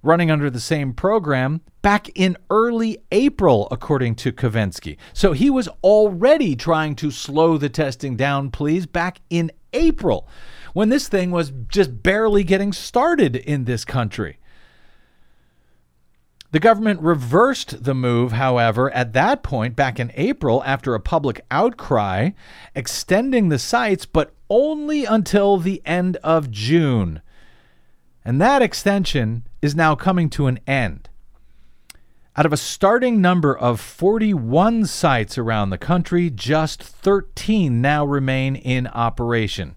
[0.03, 4.97] running under the same program back in early April, according to Kovensky.
[5.13, 10.29] So he was already trying to slow the testing down, please, back in April
[10.73, 14.39] when this thing was just barely getting started in this country.
[16.51, 21.45] The government reversed the move, however, at that point back in April after a public
[21.51, 22.31] outcry,
[22.75, 27.21] extending the sites, but only until the end of June.
[28.25, 31.11] And that extension is now coming to an end.
[32.35, 38.57] Out of a starting number of 41 sites around the country, just 13 now remain
[38.57, 39.77] in operation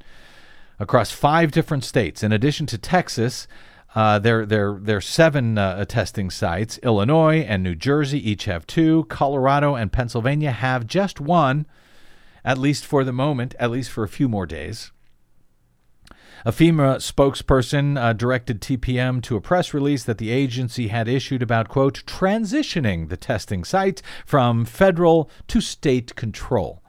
[0.79, 2.23] across five different states.
[2.23, 3.47] In addition to Texas,
[3.93, 6.79] uh, there, there, there are seven uh, testing sites.
[6.81, 9.05] Illinois and New Jersey each have two.
[9.09, 11.65] Colorado and Pennsylvania have just one,
[12.45, 14.91] at least for the moment, at least for a few more days.
[16.43, 21.43] A FEMA spokesperson uh, directed TPM to a press release that the agency had issued
[21.43, 26.81] about, quote, transitioning the testing site from federal to state control.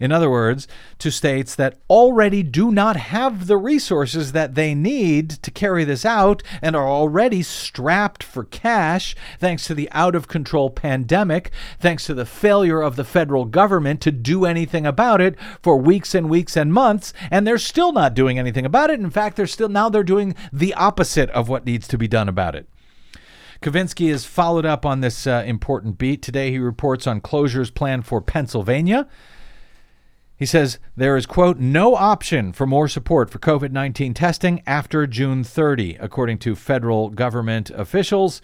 [0.00, 0.66] In other words,
[0.98, 6.04] to states that already do not have the resources that they need to carry this
[6.04, 12.06] out and are already strapped for cash thanks to the out of control pandemic, thanks
[12.06, 16.28] to the failure of the federal government to do anything about it for weeks and
[16.28, 19.00] weeks and months, and they're still not doing anything about it.
[19.00, 22.28] In fact, they're still now they're doing the opposite of what needs to be done
[22.28, 22.68] about it.
[23.62, 26.20] Kovensky has followed up on this uh, important beat.
[26.20, 29.08] Today, he reports on closures planned for Pennsylvania.
[30.36, 35.06] He says there is, quote, no option for more support for COVID 19 testing after
[35.06, 38.42] June 30, according to federal government officials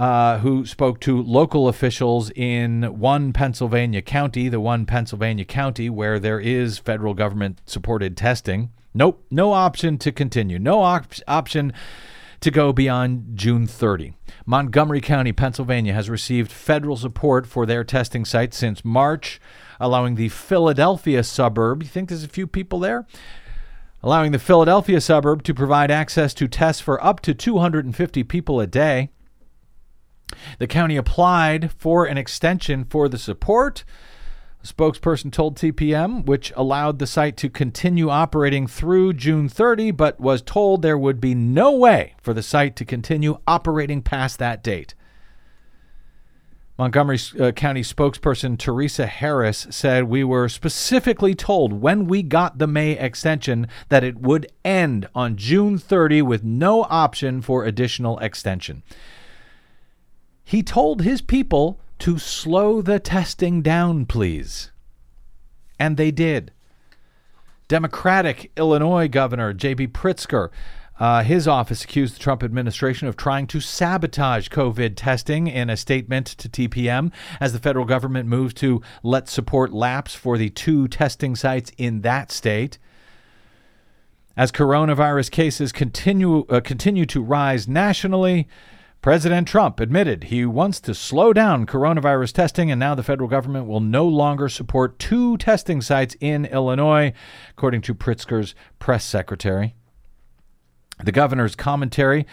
[0.00, 6.18] uh, who spoke to local officials in one Pennsylvania county, the one Pennsylvania county where
[6.18, 8.70] there is federal government supported testing.
[8.94, 10.58] Nope, no option to continue.
[10.58, 11.72] No op- option
[12.40, 14.14] to go beyond June 30.
[14.46, 19.38] Montgomery County, Pennsylvania has received federal support for their testing site since March
[19.80, 23.06] allowing the Philadelphia suburb, you think there's a few people there?
[24.02, 28.66] Allowing the Philadelphia suburb to provide access to tests for up to 250 people a
[28.66, 29.10] day.
[30.58, 33.84] The county applied for an extension for the support.
[34.62, 40.20] A spokesperson told TPM, which allowed the site to continue operating through June 30, but
[40.20, 44.62] was told there would be no way for the site to continue operating past that
[44.62, 44.94] date.
[46.80, 52.66] Montgomery uh, County spokesperson Teresa Harris said, We were specifically told when we got the
[52.66, 58.82] May extension that it would end on June 30 with no option for additional extension.
[60.42, 64.72] He told his people to slow the testing down, please.
[65.78, 66.50] And they did.
[67.68, 69.88] Democratic Illinois Governor J.B.
[69.88, 70.48] Pritzker
[71.00, 75.76] uh, his office accused the Trump administration of trying to sabotage COVID testing in a
[75.76, 80.86] statement to TPM as the federal government moves to let support lapse for the two
[80.86, 82.78] testing sites in that state.
[84.36, 88.46] As coronavirus cases continue uh, continue to rise nationally,
[89.00, 93.66] President Trump admitted he wants to slow down coronavirus testing, and now the federal government
[93.66, 97.14] will no longer support two testing sites in Illinois,
[97.50, 99.74] according to Pritzker's press secretary.
[101.04, 102.26] The governor's commentary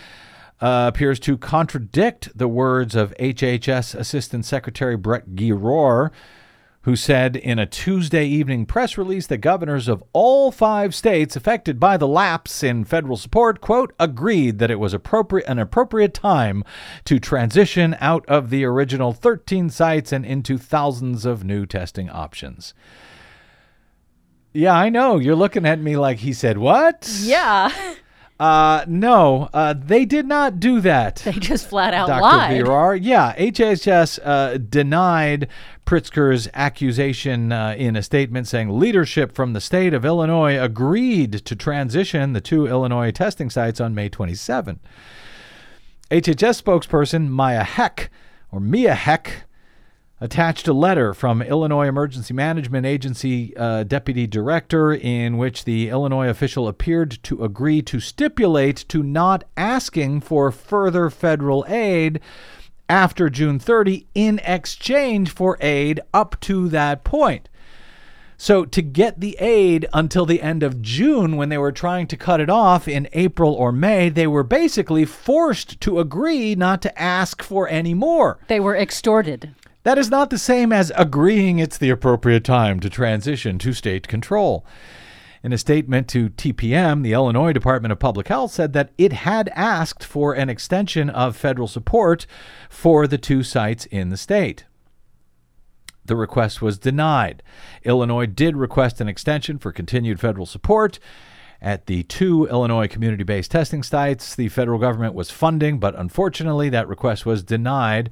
[0.62, 6.12] uh, appears to contradict the words of HHS Assistant Secretary Brett Giroir,
[6.82, 11.80] who said in a Tuesday evening press release that governors of all five states affected
[11.80, 16.64] by the lapse in federal support, quote, agreed that it was appropriate an appropriate time
[17.04, 22.74] to transition out of the original 13 sites and into thousands of new testing options.
[24.54, 25.18] Yeah, I know.
[25.18, 27.08] You're looking at me like he said, What?
[27.22, 27.70] Yeah.
[28.40, 31.16] Uh, no, uh, they did not do that.
[31.26, 32.22] They just flat out Dr.
[32.22, 32.66] lied.
[32.66, 33.00] Virar.
[33.02, 35.48] Yeah, HHS uh, denied
[35.88, 41.56] Pritzker's accusation uh, in a statement saying leadership from the state of Illinois agreed to
[41.56, 44.80] transition the two Illinois testing sites on May 27.
[46.12, 48.12] HHS spokesperson Maya Heck,
[48.52, 49.47] or Mia Heck,
[50.20, 56.28] attached a letter from Illinois Emergency Management Agency uh, Deputy Director in which the Illinois
[56.28, 62.20] official appeared to agree to stipulate to not asking for further federal aid
[62.90, 67.50] after June 30 in exchange for aid up to that point.
[68.40, 72.16] So, to get the aid until the end of June, when they were trying to
[72.16, 77.02] cut it off in April or May, they were basically forced to agree not to
[77.02, 78.38] ask for any more.
[78.48, 79.56] They were extorted.
[79.88, 84.06] That is not the same as agreeing it's the appropriate time to transition to state
[84.06, 84.66] control.
[85.42, 89.50] In a statement to TPM, the Illinois Department of Public Health said that it had
[89.56, 92.28] asked for an extension of federal support
[92.70, 94.66] for the two sites in the state.
[96.04, 97.42] The request was denied.
[97.84, 101.00] Illinois did request an extension for continued federal support.
[101.62, 106.68] At the two Illinois community based testing sites, the federal government was funding, but unfortunately,
[106.72, 108.10] that request was denied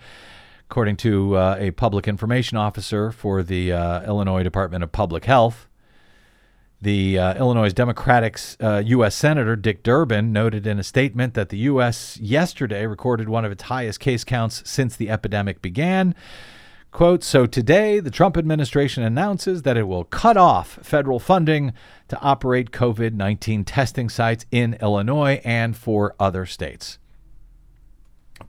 [0.69, 5.67] according to uh, a public information officer for the uh, Illinois Department of Public Health.
[6.81, 9.15] The uh, Illinois Democratic uh, U.S.
[9.15, 12.17] Senator Dick Durbin noted in a statement that the U.S.
[12.17, 16.15] yesterday recorded one of its highest case counts since the epidemic began.
[16.91, 21.73] Quote, so today the Trump administration announces that it will cut off federal funding
[22.07, 26.97] to operate COVID 19 testing sites in Illinois and for other states.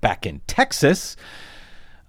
[0.01, 1.17] Back in Texas,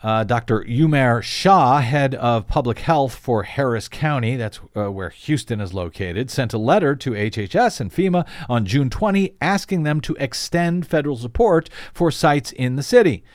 [0.08, 0.64] uh, Dr.
[0.64, 6.32] Umair Shah, head of public health for Harris County, that's uh, where Houston is located,
[6.32, 11.18] sent a letter to HHS and FEMA on June 20 asking them to extend federal
[11.18, 13.26] support for sites in the city.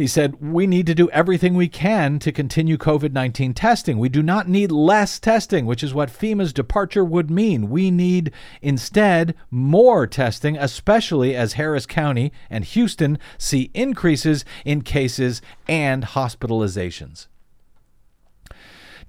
[0.00, 3.98] He said, We need to do everything we can to continue COVID 19 testing.
[3.98, 7.68] We do not need less testing, which is what FEMA's departure would mean.
[7.68, 8.32] We need
[8.62, 17.26] instead more testing, especially as Harris County and Houston see increases in cases and hospitalizations.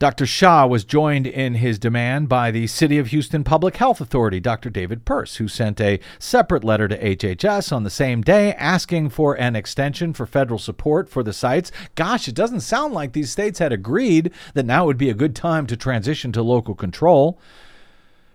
[0.02, 0.26] Dr.
[0.26, 4.72] Shah was joined in his demand by the City of Houston Public Health Authority, Dr.
[4.72, 9.36] David Persse, who sent a separate letter to HHS on the same day asking for
[9.36, 11.72] an extension for federal support for the sites.
[11.94, 15.36] Gosh, it doesn't sound like these states had agreed that now would be a good
[15.36, 17.38] time to transition to local control.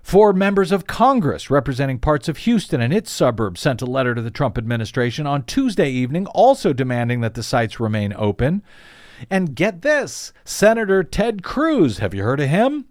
[0.04, 4.22] Four members of Congress representing parts of Houston and its suburbs sent a letter to
[4.22, 8.62] the Trump administration on Tuesday evening, also demanding that the sites remain open.
[9.30, 12.86] And get this Senator Ted Cruz, have you heard of him?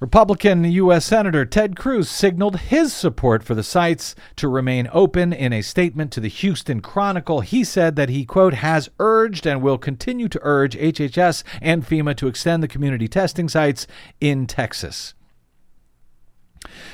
[0.00, 1.06] Republican U.S.
[1.06, 6.12] Senator Ted Cruz signaled his support for the sites to remain open in a statement
[6.12, 7.40] to the Houston Chronicle.
[7.40, 12.16] He said that he, quote, has urged and will continue to urge HHS and FEMA
[12.16, 13.88] to extend the community testing sites
[14.20, 15.14] in Texas.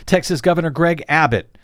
[0.07, 1.59] Texas Governor Greg Abbott,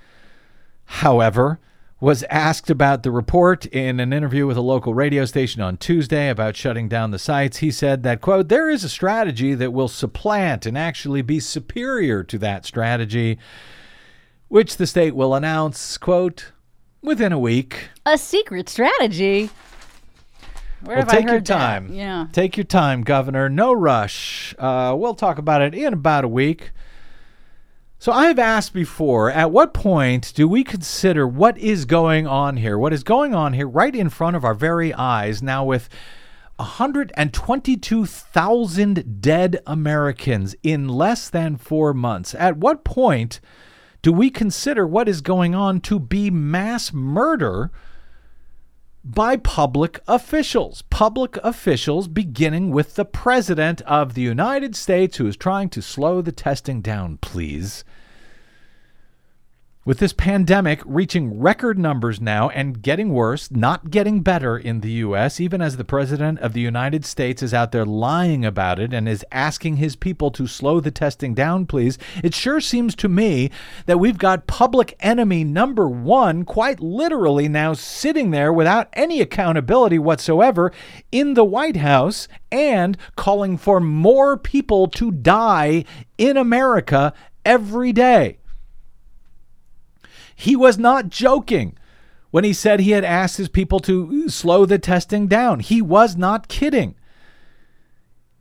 [0.84, 1.58] however,
[2.00, 6.30] was asked about the report in an interview with a local radio station on Tuesday
[6.30, 7.58] about shutting down the sites.
[7.58, 12.24] He said that, quote, there is a strategy that will supplant and actually be superior
[12.24, 13.38] to that strategy,
[14.48, 16.52] which the state will announce, quote,
[17.02, 17.90] within a week.
[18.06, 19.50] A secret strategy.
[20.82, 21.58] Where well, have I take your heard that?
[21.58, 21.92] time.
[21.92, 22.28] Yeah.
[22.32, 23.50] Take your time, Governor.
[23.50, 24.54] No rush.
[24.58, 26.70] Uh, we'll talk about it in about a week.
[28.00, 32.78] So I've asked before, at what point do we consider what is going on here?
[32.78, 35.90] What is going on here right in front of our very eyes now with
[36.56, 42.34] 122,000 dead Americans in less than 4 months.
[42.34, 43.38] At what point
[44.00, 47.70] do we consider what is going on to be mass murder?
[49.20, 50.80] By public officials.
[50.88, 56.22] Public officials, beginning with the President of the United States, who is trying to slow
[56.22, 57.84] the testing down, please.
[59.82, 64.90] With this pandemic reaching record numbers now and getting worse, not getting better in the
[64.90, 68.92] U.S., even as the President of the United States is out there lying about it
[68.92, 73.08] and is asking his people to slow the testing down, please, it sure seems to
[73.08, 73.50] me
[73.86, 79.98] that we've got public enemy number one quite literally now sitting there without any accountability
[79.98, 80.70] whatsoever
[81.10, 85.86] in the White House and calling for more people to die
[86.18, 87.14] in America
[87.46, 88.39] every day.
[90.40, 91.76] He was not joking
[92.30, 95.60] when he said he had asked his people to slow the testing down.
[95.60, 96.94] He was not kidding.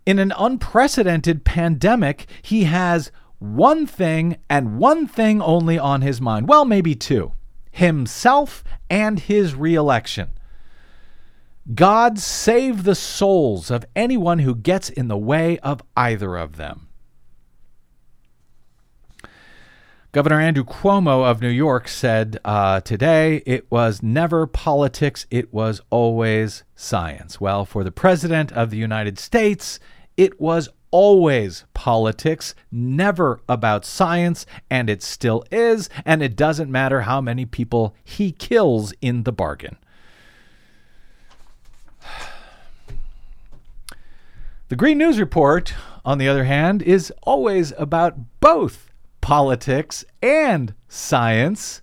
[0.05, 6.47] In an unprecedented pandemic, he has one thing and one thing only on his mind.
[6.47, 7.33] Well, maybe two
[7.71, 10.29] himself and his reelection.
[11.75, 16.88] God save the souls of anyone who gets in the way of either of them.
[20.11, 25.81] Governor Andrew Cuomo of New York said uh, today it was never politics, it was
[25.91, 27.39] always science.
[27.39, 29.79] Well, for the President of the United States,
[30.17, 37.01] it was always politics, never about science, and it still is, and it doesn't matter
[37.01, 39.77] how many people he kills in the bargain.
[44.69, 45.73] The Green News Report,
[46.05, 48.88] on the other hand, is always about both
[49.21, 51.81] politics, and science.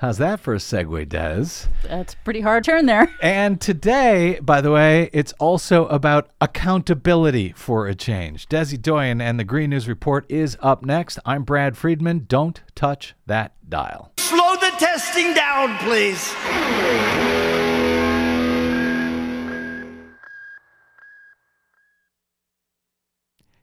[0.00, 1.68] How's that for a segue, Des?
[1.82, 3.10] That's a pretty hard turn there.
[3.22, 8.46] And today, by the way, it's also about accountability for a change.
[8.48, 11.18] Desi Doyen and the Green News Report is up next.
[11.24, 12.26] I'm Brad Friedman.
[12.28, 14.12] Don't touch that dial.
[14.18, 16.34] Slow the testing down, please.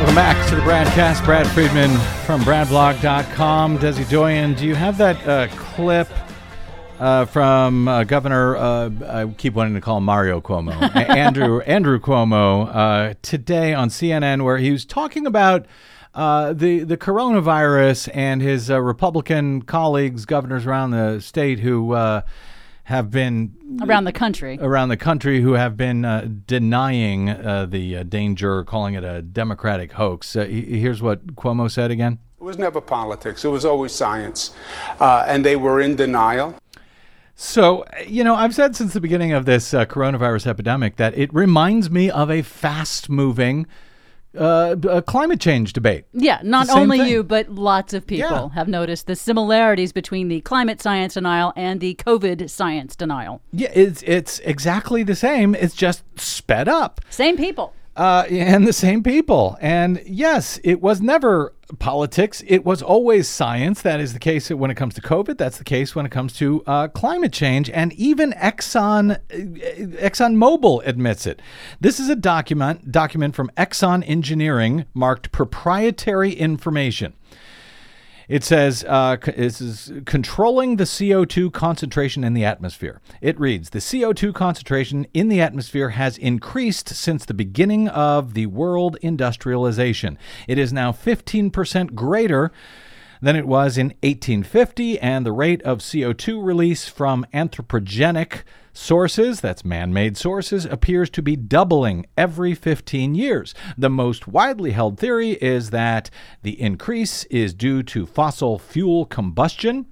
[0.00, 1.26] Welcome back to the Bradcast.
[1.26, 1.90] Brad Friedman
[2.24, 3.78] from BradBlog.com.
[3.78, 6.08] Desi Doyen, do you have that uh, clip
[6.98, 8.56] uh, from uh, Governor?
[8.56, 13.90] Uh, I keep wanting to call him Mario Cuomo, Andrew Andrew Cuomo, uh, today on
[13.90, 15.66] CNN, where he was talking about
[16.14, 21.94] uh, the the coronavirus and his uh, Republican colleagues, governors around the state, who
[22.90, 27.98] have been around the country around the country who have been uh, denying uh, the
[27.98, 30.34] uh, danger, calling it a democratic hoax.
[30.34, 32.18] Uh, here's what Cuomo said again.
[32.40, 33.44] It was never politics.
[33.44, 34.50] It was always science,
[34.98, 36.56] uh, and they were in denial.
[37.36, 41.32] So, you know, I've said since the beginning of this uh, coronavirus epidemic that it
[41.32, 43.66] reminds me of a fast moving
[44.38, 46.04] uh, a climate change debate.
[46.12, 47.08] Yeah, not only thing.
[47.08, 48.54] you, but lots of people Yeah.
[48.54, 53.40] have noticed the similarities between the climate science denial and the COVID science denial.
[53.52, 55.54] Yeah, it's it's exactly the same.
[55.54, 57.00] It's just sped up.
[57.10, 57.74] Same people.
[58.00, 59.56] Uh, and the same people.
[59.60, 62.42] And yes, it was never politics.
[62.46, 63.82] It was always science.
[63.82, 65.38] That is the case when it comes to COVID.
[65.38, 67.70] That's the case when it comes to uh, climate change.
[67.70, 71.40] And even Exxon, uh, Exxon Mobil admits it.
[71.80, 77.14] This is a document document from Exxon Engineering marked proprietary information.
[78.30, 83.00] It says uh, this is controlling the CO2 concentration in the atmosphere.
[83.20, 88.46] It reads The CO2 concentration in the atmosphere has increased since the beginning of the
[88.46, 90.16] world industrialization.
[90.46, 92.52] It is now 15% greater
[93.20, 98.42] than it was in 1850, and the rate of CO2 release from anthropogenic
[98.72, 103.54] sources, that's man made sources, appears to be doubling every 15 years.
[103.76, 106.10] The most widely held theory is that
[106.42, 109.86] the increase is due to fossil fuel combustion.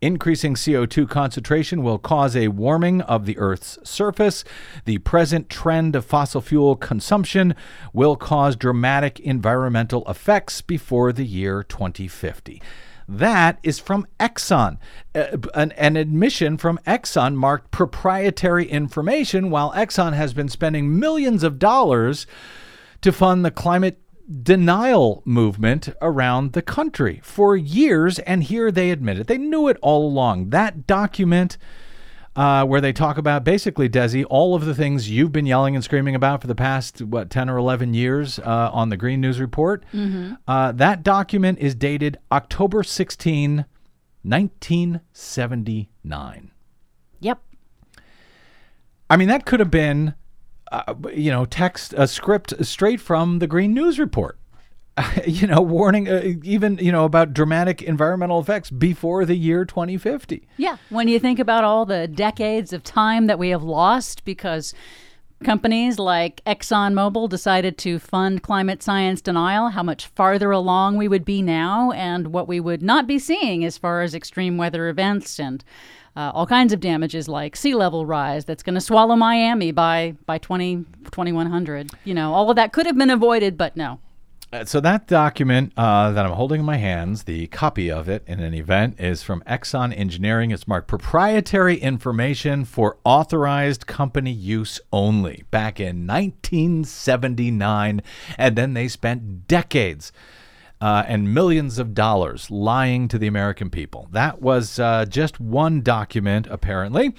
[0.00, 4.44] Increasing CO2 concentration will cause a warming of the Earth's surface.
[4.84, 7.56] The present trend of fossil fuel consumption
[7.92, 12.62] will cause dramatic environmental effects before the year 2050.
[13.08, 14.78] That is from Exxon.
[15.16, 21.42] Uh, an, an admission from Exxon marked proprietary information, while Exxon has been spending millions
[21.42, 22.26] of dollars
[23.00, 23.98] to fund the climate
[24.42, 28.18] denial movement around the country for years.
[28.20, 29.26] And here they admit it.
[29.26, 30.50] They knew it all along.
[30.50, 31.58] That document.
[32.36, 35.82] Uh, where they talk about basically, Desi, all of the things you've been yelling and
[35.82, 39.40] screaming about for the past, what, 10 or 11 years uh, on the Green News
[39.40, 39.82] Report.
[40.46, 43.64] Uh, that document is dated October 16,
[44.22, 46.50] 1979.
[47.18, 47.42] Yep.
[49.10, 50.14] I mean, that could have been,
[50.72, 54.38] uh, you know, text, a script straight from the Green News Report.
[55.26, 60.48] you know, warning uh, even, you know, about dramatic environmental effects before the year 2050.
[60.56, 60.76] Yeah.
[60.90, 64.74] When you think about all the decades of time that we have lost because
[65.44, 71.24] companies like ExxonMobil decided to fund climate science denial, how much farther along we would
[71.24, 75.38] be now, and what we would not be seeing as far as extreme weather events
[75.38, 75.64] and
[76.18, 80.16] uh, all kinds of damages like sea level rise that's going to swallow Miami by
[80.26, 81.92] by 20, 2100.
[82.04, 84.00] You know, all of that could have been avoided, but no.
[84.52, 88.24] Uh, So that document uh, that I'm holding in my hands, the copy of it
[88.26, 90.50] in an event, is from Exxon Engineering.
[90.50, 98.02] It's marked proprietary information for authorized company use only back in 1979.
[98.36, 100.10] And then they spent decades
[100.80, 104.08] uh, and millions of dollars lying to the American people.
[104.12, 107.14] That was uh, just one document, apparently.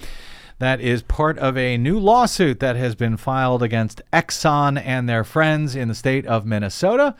[0.58, 5.24] That is part of a new lawsuit that has been filed against Exxon and their
[5.24, 7.16] friends in the state of Minnesota,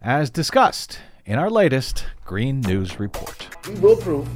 [0.00, 3.48] as discussed in our latest Green News Report.
[3.68, 4.28] we will prove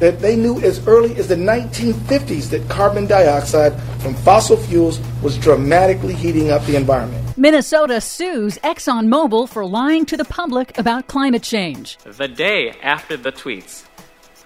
[0.00, 5.36] that they knew as early as the 1950s that carbon dioxide from fossil fuels was
[5.38, 7.24] dramatically heating up the environment.
[7.36, 11.96] Minnesota sues ExxonMobil for lying to the public about climate change.
[11.98, 13.84] The day after the tweets,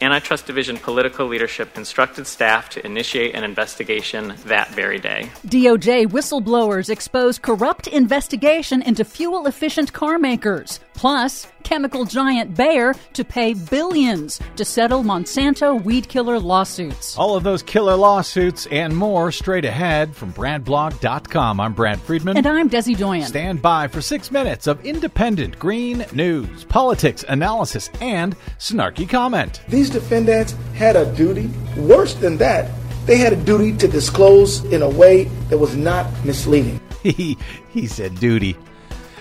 [0.02, 5.30] Antitrust Division political leadership instructed staff to initiate an investigation that very day.
[5.46, 10.80] DOJ whistleblowers expose corrupt investigation into fuel efficient car makers.
[10.94, 17.16] Plus, chemical giant Bayer to pay billions to settle Monsanto weed killer lawsuits.
[17.16, 21.60] All of those killer lawsuits and more straight ahead from BradBlog.com.
[21.60, 22.36] I'm Brad Friedman.
[22.36, 23.26] And I'm Desi Doyen.
[23.26, 29.62] Stand by for six minutes of independent green news, politics, analysis, and snarky comment.
[29.68, 31.50] These defendants had a duty.
[31.76, 32.70] Worse than that,
[33.06, 36.80] they had a duty to disclose in a way that was not misleading.
[37.02, 37.36] he,
[37.70, 38.56] he said duty.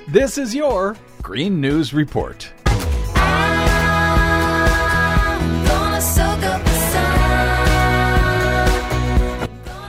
[0.08, 2.52] This is your Green News Report.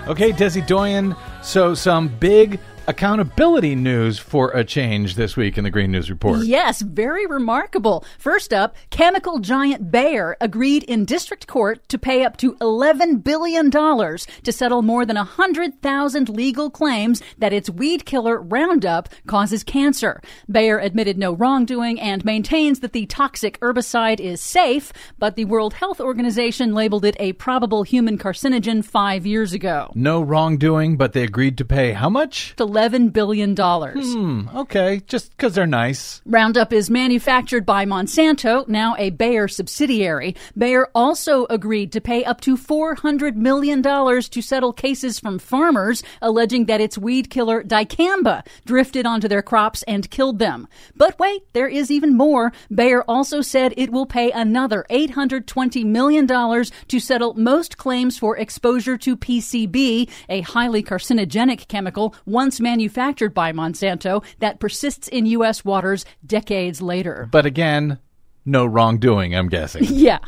[0.09, 1.17] Okay, Desi Doyen.
[1.43, 6.45] So, some big accountability news for a change this week in the Green News Report.
[6.45, 8.05] Yes, very remarkable.
[8.19, 13.71] First up, chemical giant Bayer agreed in district court to pay up to $11 billion
[13.71, 20.21] to settle more than 100,000 legal claims that its weed killer Roundup causes cancer.
[20.51, 25.75] Bayer admitted no wrongdoing and maintains that the toxic herbicide is safe, but the World
[25.75, 29.91] Health Organization labeled it a probable human carcinogen five years ago.
[29.95, 32.55] No wrongdoing, but they agreed to pay how much?
[32.73, 33.55] $11 billion.
[33.55, 36.23] Hmm, okay, just because they're nice.
[36.25, 40.35] Roundup is manufactured by Monsanto, now a Bayer subsidiary.
[40.57, 46.67] Bayer also agreed to pay up to $400 million to settle cases from farmers alleging
[46.67, 50.67] that its weed killer dicamba drifted onto their crops and killed them.
[50.97, 52.53] But wait, there is even more.
[52.75, 58.97] Bayer also said it will pay another $820 million to settle most claims for exposure
[58.99, 65.65] to PCB, a highly carcinogenic chemical once manufactured by Monsanto that persists in U.S.
[65.65, 67.29] waters decades later.
[67.31, 67.99] But again,
[68.47, 69.85] no wrongdoing, I'm guessing.
[69.93, 70.19] Yeah.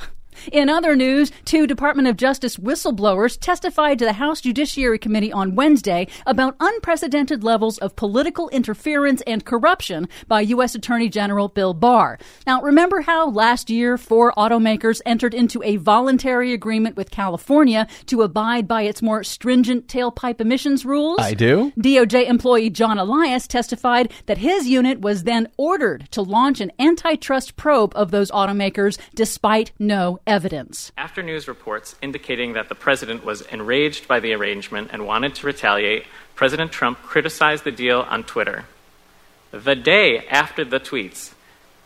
[0.53, 5.55] In other news, two Department of Justice whistleblowers testified to the House Judiciary Committee on
[5.55, 10.75] Wednesday about unprecedented levels of political interference and corruption by U.S.
[10.75, 12.19] Attorney General Bill Barr.
[12.47, 18.23] Now, remember how last year four automakers entered into a voluntary agreement with California to
[18.23, 21.19] abide by its more stringent tailpipe emissions rules?
[21.21, 21.73] I do.
[21.79, 27.57] DOJ employee John Elias testified that his unit was then ordered to launch an antitrust
[27.57, 30.93] probe of those automakers despite no evidence.
[30.97, 35.47] After news reports indicating that the president was enraged by the arrangement and wanted to
[35.47, 36.05] retaliate,
[36.35, 38.65] President Trump criticized the deal on Twitter.
[39.51, 41.35] The day after the tweets,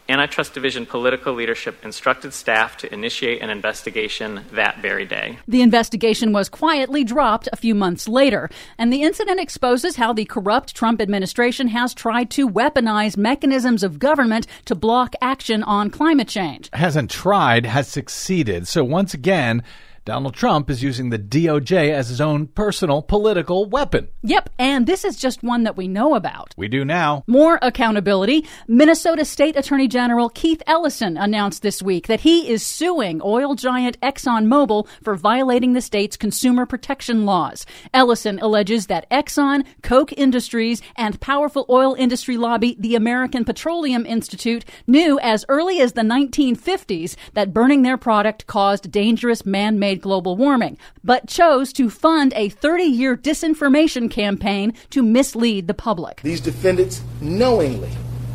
[0.09, 5.39] Antitrust Division political leadership instructed staff to initiate an investigation that very day.
[5.47, 8.49] The investigation was quietly dropped a few months later,
[8.79, 13.99] and the incident exposes how the corrupt Trump administration has tried to weaponize mechanisms of
[13.99, 16.71] government to block action on climate change.
[16.73, 18.67] Hasn't tried, has succeeded.
[18.67, 19.63] So once again,
[20.09, 24.09] Donald Trump is using the DOJ as his own personal political weapon.
[24.23, 26.55] Yep, and this is just one that we know about.
[26.57, 27.25] We do now.
[27.27, 28.47] More accountability.
[28.67, 34.01] Minnesota State Attorney General Keith Ellison announced this week that he is suing oil giant
[34.01, 37.67] ExxonMobil for violating the state's consumer protection laws.
[37.93, 44.65] Ellison alleges that Exxon, Koch Industries, and powerful oil industry lobby, the American Petroleum Institute,
[44.87, 50.37] knew as early as the 1950s that burning their product caused dangerous man made global
[50.37, 56.21] warming, but chose to fund a 30 year disinformation campaign to mislead the public.
[56.23, 57.91] These defendants knowingly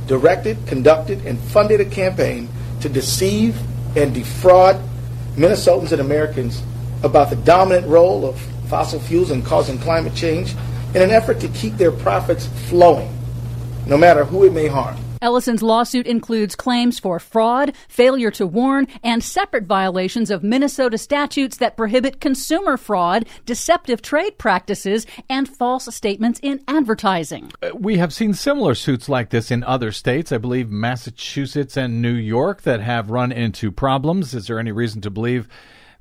[0.07, 2.49] directed, conducted, and funded a campaign
[2.81, 3.57] to deceive
[3.95, 4.79] and defraud
[5.35, 6.61] Minnesotans and Americans
[7.03, 10.53] about the dominant role of fossil fuels in causing climate change
[10.93, 13.11] in an effort to keep their profits flowing,
[13.85, 14.97] no matter who it may harm.
[15.23, 21.57] Ellison's lawsuit includes claims for fraud, failure to warn, and separate violations of Minnesota statutes
[21.57, 27.51] that prohibit consumer fraud, deceptive trade practices, and false statements in advertising.
[27.61, 30.31] Uh, We have seen similar suits like this in other states.
[30.31, 34.33] I believe Massachusetts and New York that have run into problems.
[34.33, 35.47] Is there any reason to believe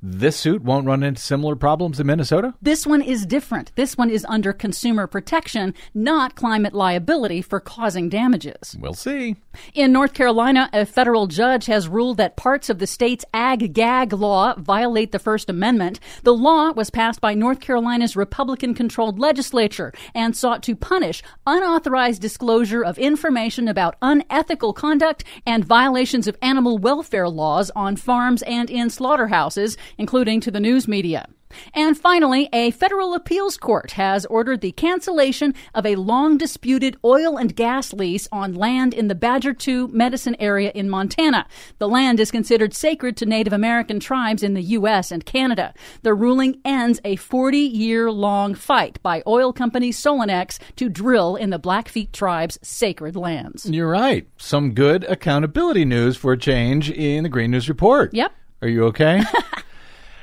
[0.05, 2.53] this suit won't run into similar problems in Minnesota?
[2.61, 3.71] This one is different.
[3.75, 8.75] This one is under consumer protection, not climate liability for causing damages.
[8.77, 9.37] We'll see.
[9.73, 14.13] In North Carolina, a federal judge has ruled that parts of the state's ag gag
[14.13, 15.99] law violate the First Amendment.
[16.23, 22.21] The law was passed by North Carolina's Republican controlled legislature and sought to punish unauthorized
[22.21, 28.69] disclosure of information about unethical conduct and violations of animal welfare laws on farms and
[28.69, 31.27] in slaughterhouses, including to the news media.
[31.73, 37.37] And finally, a federal appeals court has ordered the cancellation of a long disputed oil
[37.37, 41.47] and gas lease on land in the Badger 2 Medicine area in Montana.
[41.79, 45.11] The land is considered sacred to Native American tribes in the U.S.
[45.11, 45.73] and Canada.
[46.01, 51.49] The ruling ends a 40 year long fight by oil company Solenex to drill in
[51.49, 53.69] the Blackfeet tribe's sacred lands.
[53.69, 54.27] You're right.
[54.37, 58.13] Some good accountability news for a change in the Green News Report.
[58.13, 58.31] Yep.
[58.61, 59.21] Are you okay?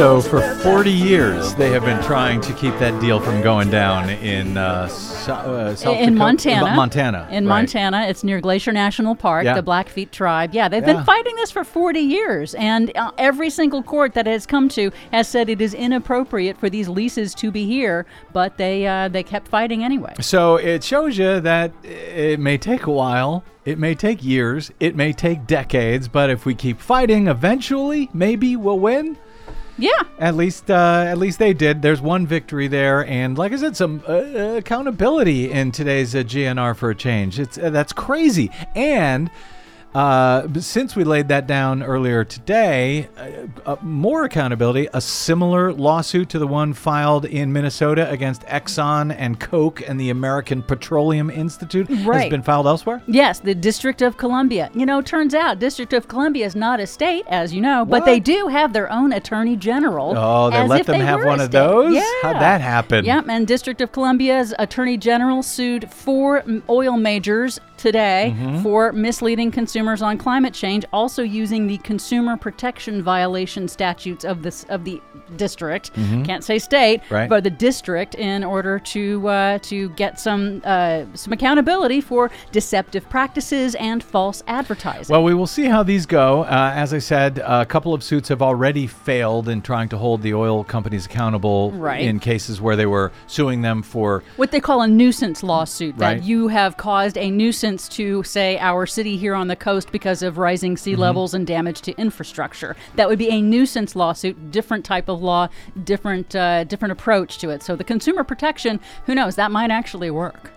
[0.00, 4.08] So, for 40 years, they have been trying to keep that deal from going down
[4.08, 6.74] in uh, so, uh, South in Dakota- Montana.
[6.74, 7.28] Montana.
[7.30, 7.56] In right.
[7.56, 8.06] Montana.
[8.08, 9.52] It's near Glacier National Park, Yeah.
[9.52, 10.54] the Blackfeet tribe.
[10.54, 10.94] Yeah, they've Yeah.
[10.94, 12.54] been fighting this for 40 years.
[12.54, 16.70] And uh, every single court that has come to has said it is inappropriate for
[16.70, 20.14] these leases to be here, but they, uh, they kept fighting anyway.
[20.22, 24.96] So it shows you that it may take a while, it may take years, it
[24.96, 29.18] may take decades, but if we keep fighting, eventually, maybe we'll win.
[29.80, 30.02] Yeah.
[30.18, 31.82] At least, uh, at least they did.
[31.82, 36.76] There's one victory there, and like I said, some uh, accountability in today's uh, GNR
[36.76, 37.40] for a change.
[37.40, 38.50] It's uh, that's crazy.
[38.74, 39.30] And
[39.94, 44.88] uh, since we laid that down earlier today, uh, uh, more accountability.
[44.92, 50.10] A similar lawsuit to the one filed in Minnesota against Exxon and Koch and the
[50.10, 53.02] American Petroleum Institute has been filed elsewhere.
[53.06, 54.70] Yes, the District of Columbia.
[54.74, 58.04] You know, turns out District of Columbia is not a state, as you know, but
[58.04, 60.14] they do have their own attorney general.
[60.16, 61.94] Oh, they let them they have one of those?
[61.94, 62.02] Yeah.
[62.22, 63.04] How'd that happen?
[63.04, 68.62] Yep, and District of Columbia's attorney general sued four oil majors today Mm-hmm.
[68.62, 74.64] for misleading consumers on climate change, also using the consumer protection violation statutes of this
[74.68, 75.00] of the
[75.36, 75.92] district.
[76.24, 77.14] Can't say state, Mm-hmm.
[77.14, 77.28] Right.
[77.28, 83.08] but the district in order to uh, to get some uh, some accountability for deceptive
[83.08, 85.12] practices and false advertising.
[85.12, 86.42] Well, we will see how these go.
[86.44, 90.22] Uh, as I said, a couple of suits have already failed in trying to hold
[90.22, 92.02] the oil companies accountable Right.
[92.02, 94.22] in cases where they were suing them for.
[94.36, 96.18] what they call a nuisance lawsuit Right.
[96.18, 100.22] that you have caused a nuisance to say our city here on the coast because
[100.22, 101.00] of rising sea Mm-hmm.
[101.00, 105.48] levels and damage to infrastructure that would be a nuisance lawsuit different type of law
[105.84, 110.10] different uh, different approach to it so the consumer protection who knows that might actually
[110.10, 110.50] work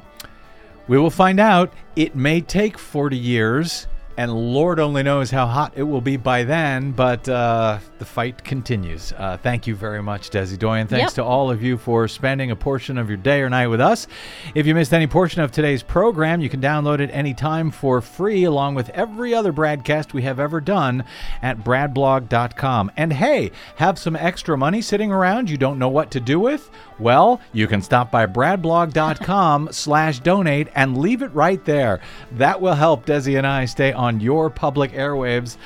[0.87, 1.71] We will find out.
[1.95, 3.87] It may take 40 years,
[4.17, 8.43] and Lord only knows how hot it will be by then, but uh, the fight
[8.43, 9.13] continues.
[9.17, 10.87] Uh, thank you very much, Desi Doyen.
[10.87, 11.15] Thanks Yep.
[11.15, 14.07] to all of you for spending a portion of your day or night with us.
[14.53, 18.43] If you missed any portion of today's program, you can download it anytime for free,
[18.43, 21.03] along with every other broadcast we have ever done
[21.41, 22.91] at bradblog.com.
[22.97, 26.69] And hey, have some extra money sitting around you don't know what to do with?
[26.99, 32.01] Well, you can stop by bradblog.com slash donate and leave it right there.
[32.33, 35.57] That will help Desi and I stay on your public airwaves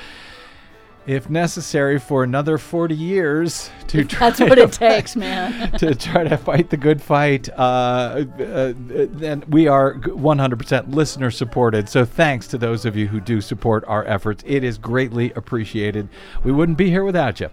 [1.08, 5.94] if necessary for another 40 years to try that's what to it takes man to
[5.94, 7.48] try to fight the good fight.
[7.48, 8.74] Uh, uh,
[9.22, 11.88] and we are 100% listener supported.
[11.88, 14.44] So thanks to those of you who do support our efforts.
[14.46, 16.10] It is greatly appreciated.
[16.44, 17.48] We wouldn't be here without you.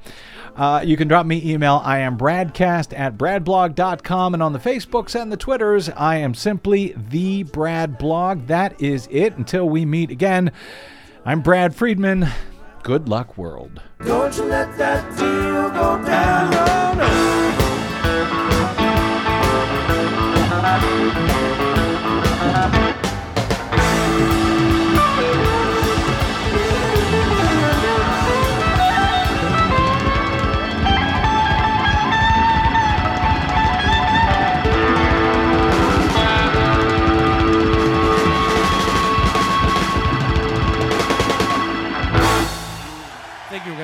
[0.56, 1.82] Uh, you can drop me email.
[1.84, 4.34] I am Bradcast at bradblog.com.
[4.34, 8.48] And on the Facebooks and the Twitters, I am simply the Brad Blog.
[8.48, 9.36] That is it.
[9.36, 10.52] Until we meet again,
[11.26, 12.28] I'm Brad Friedman.
[12.84, 13.82] Good luck, world.
[14.06, 16.52] Don't you let that deal go down.
[16.52, 16.94] No,
[21.40, 21.45] no.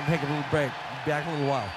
[0.05, 0.71] Going to take a little break.
[1.05, 1.69] Be back in a little while.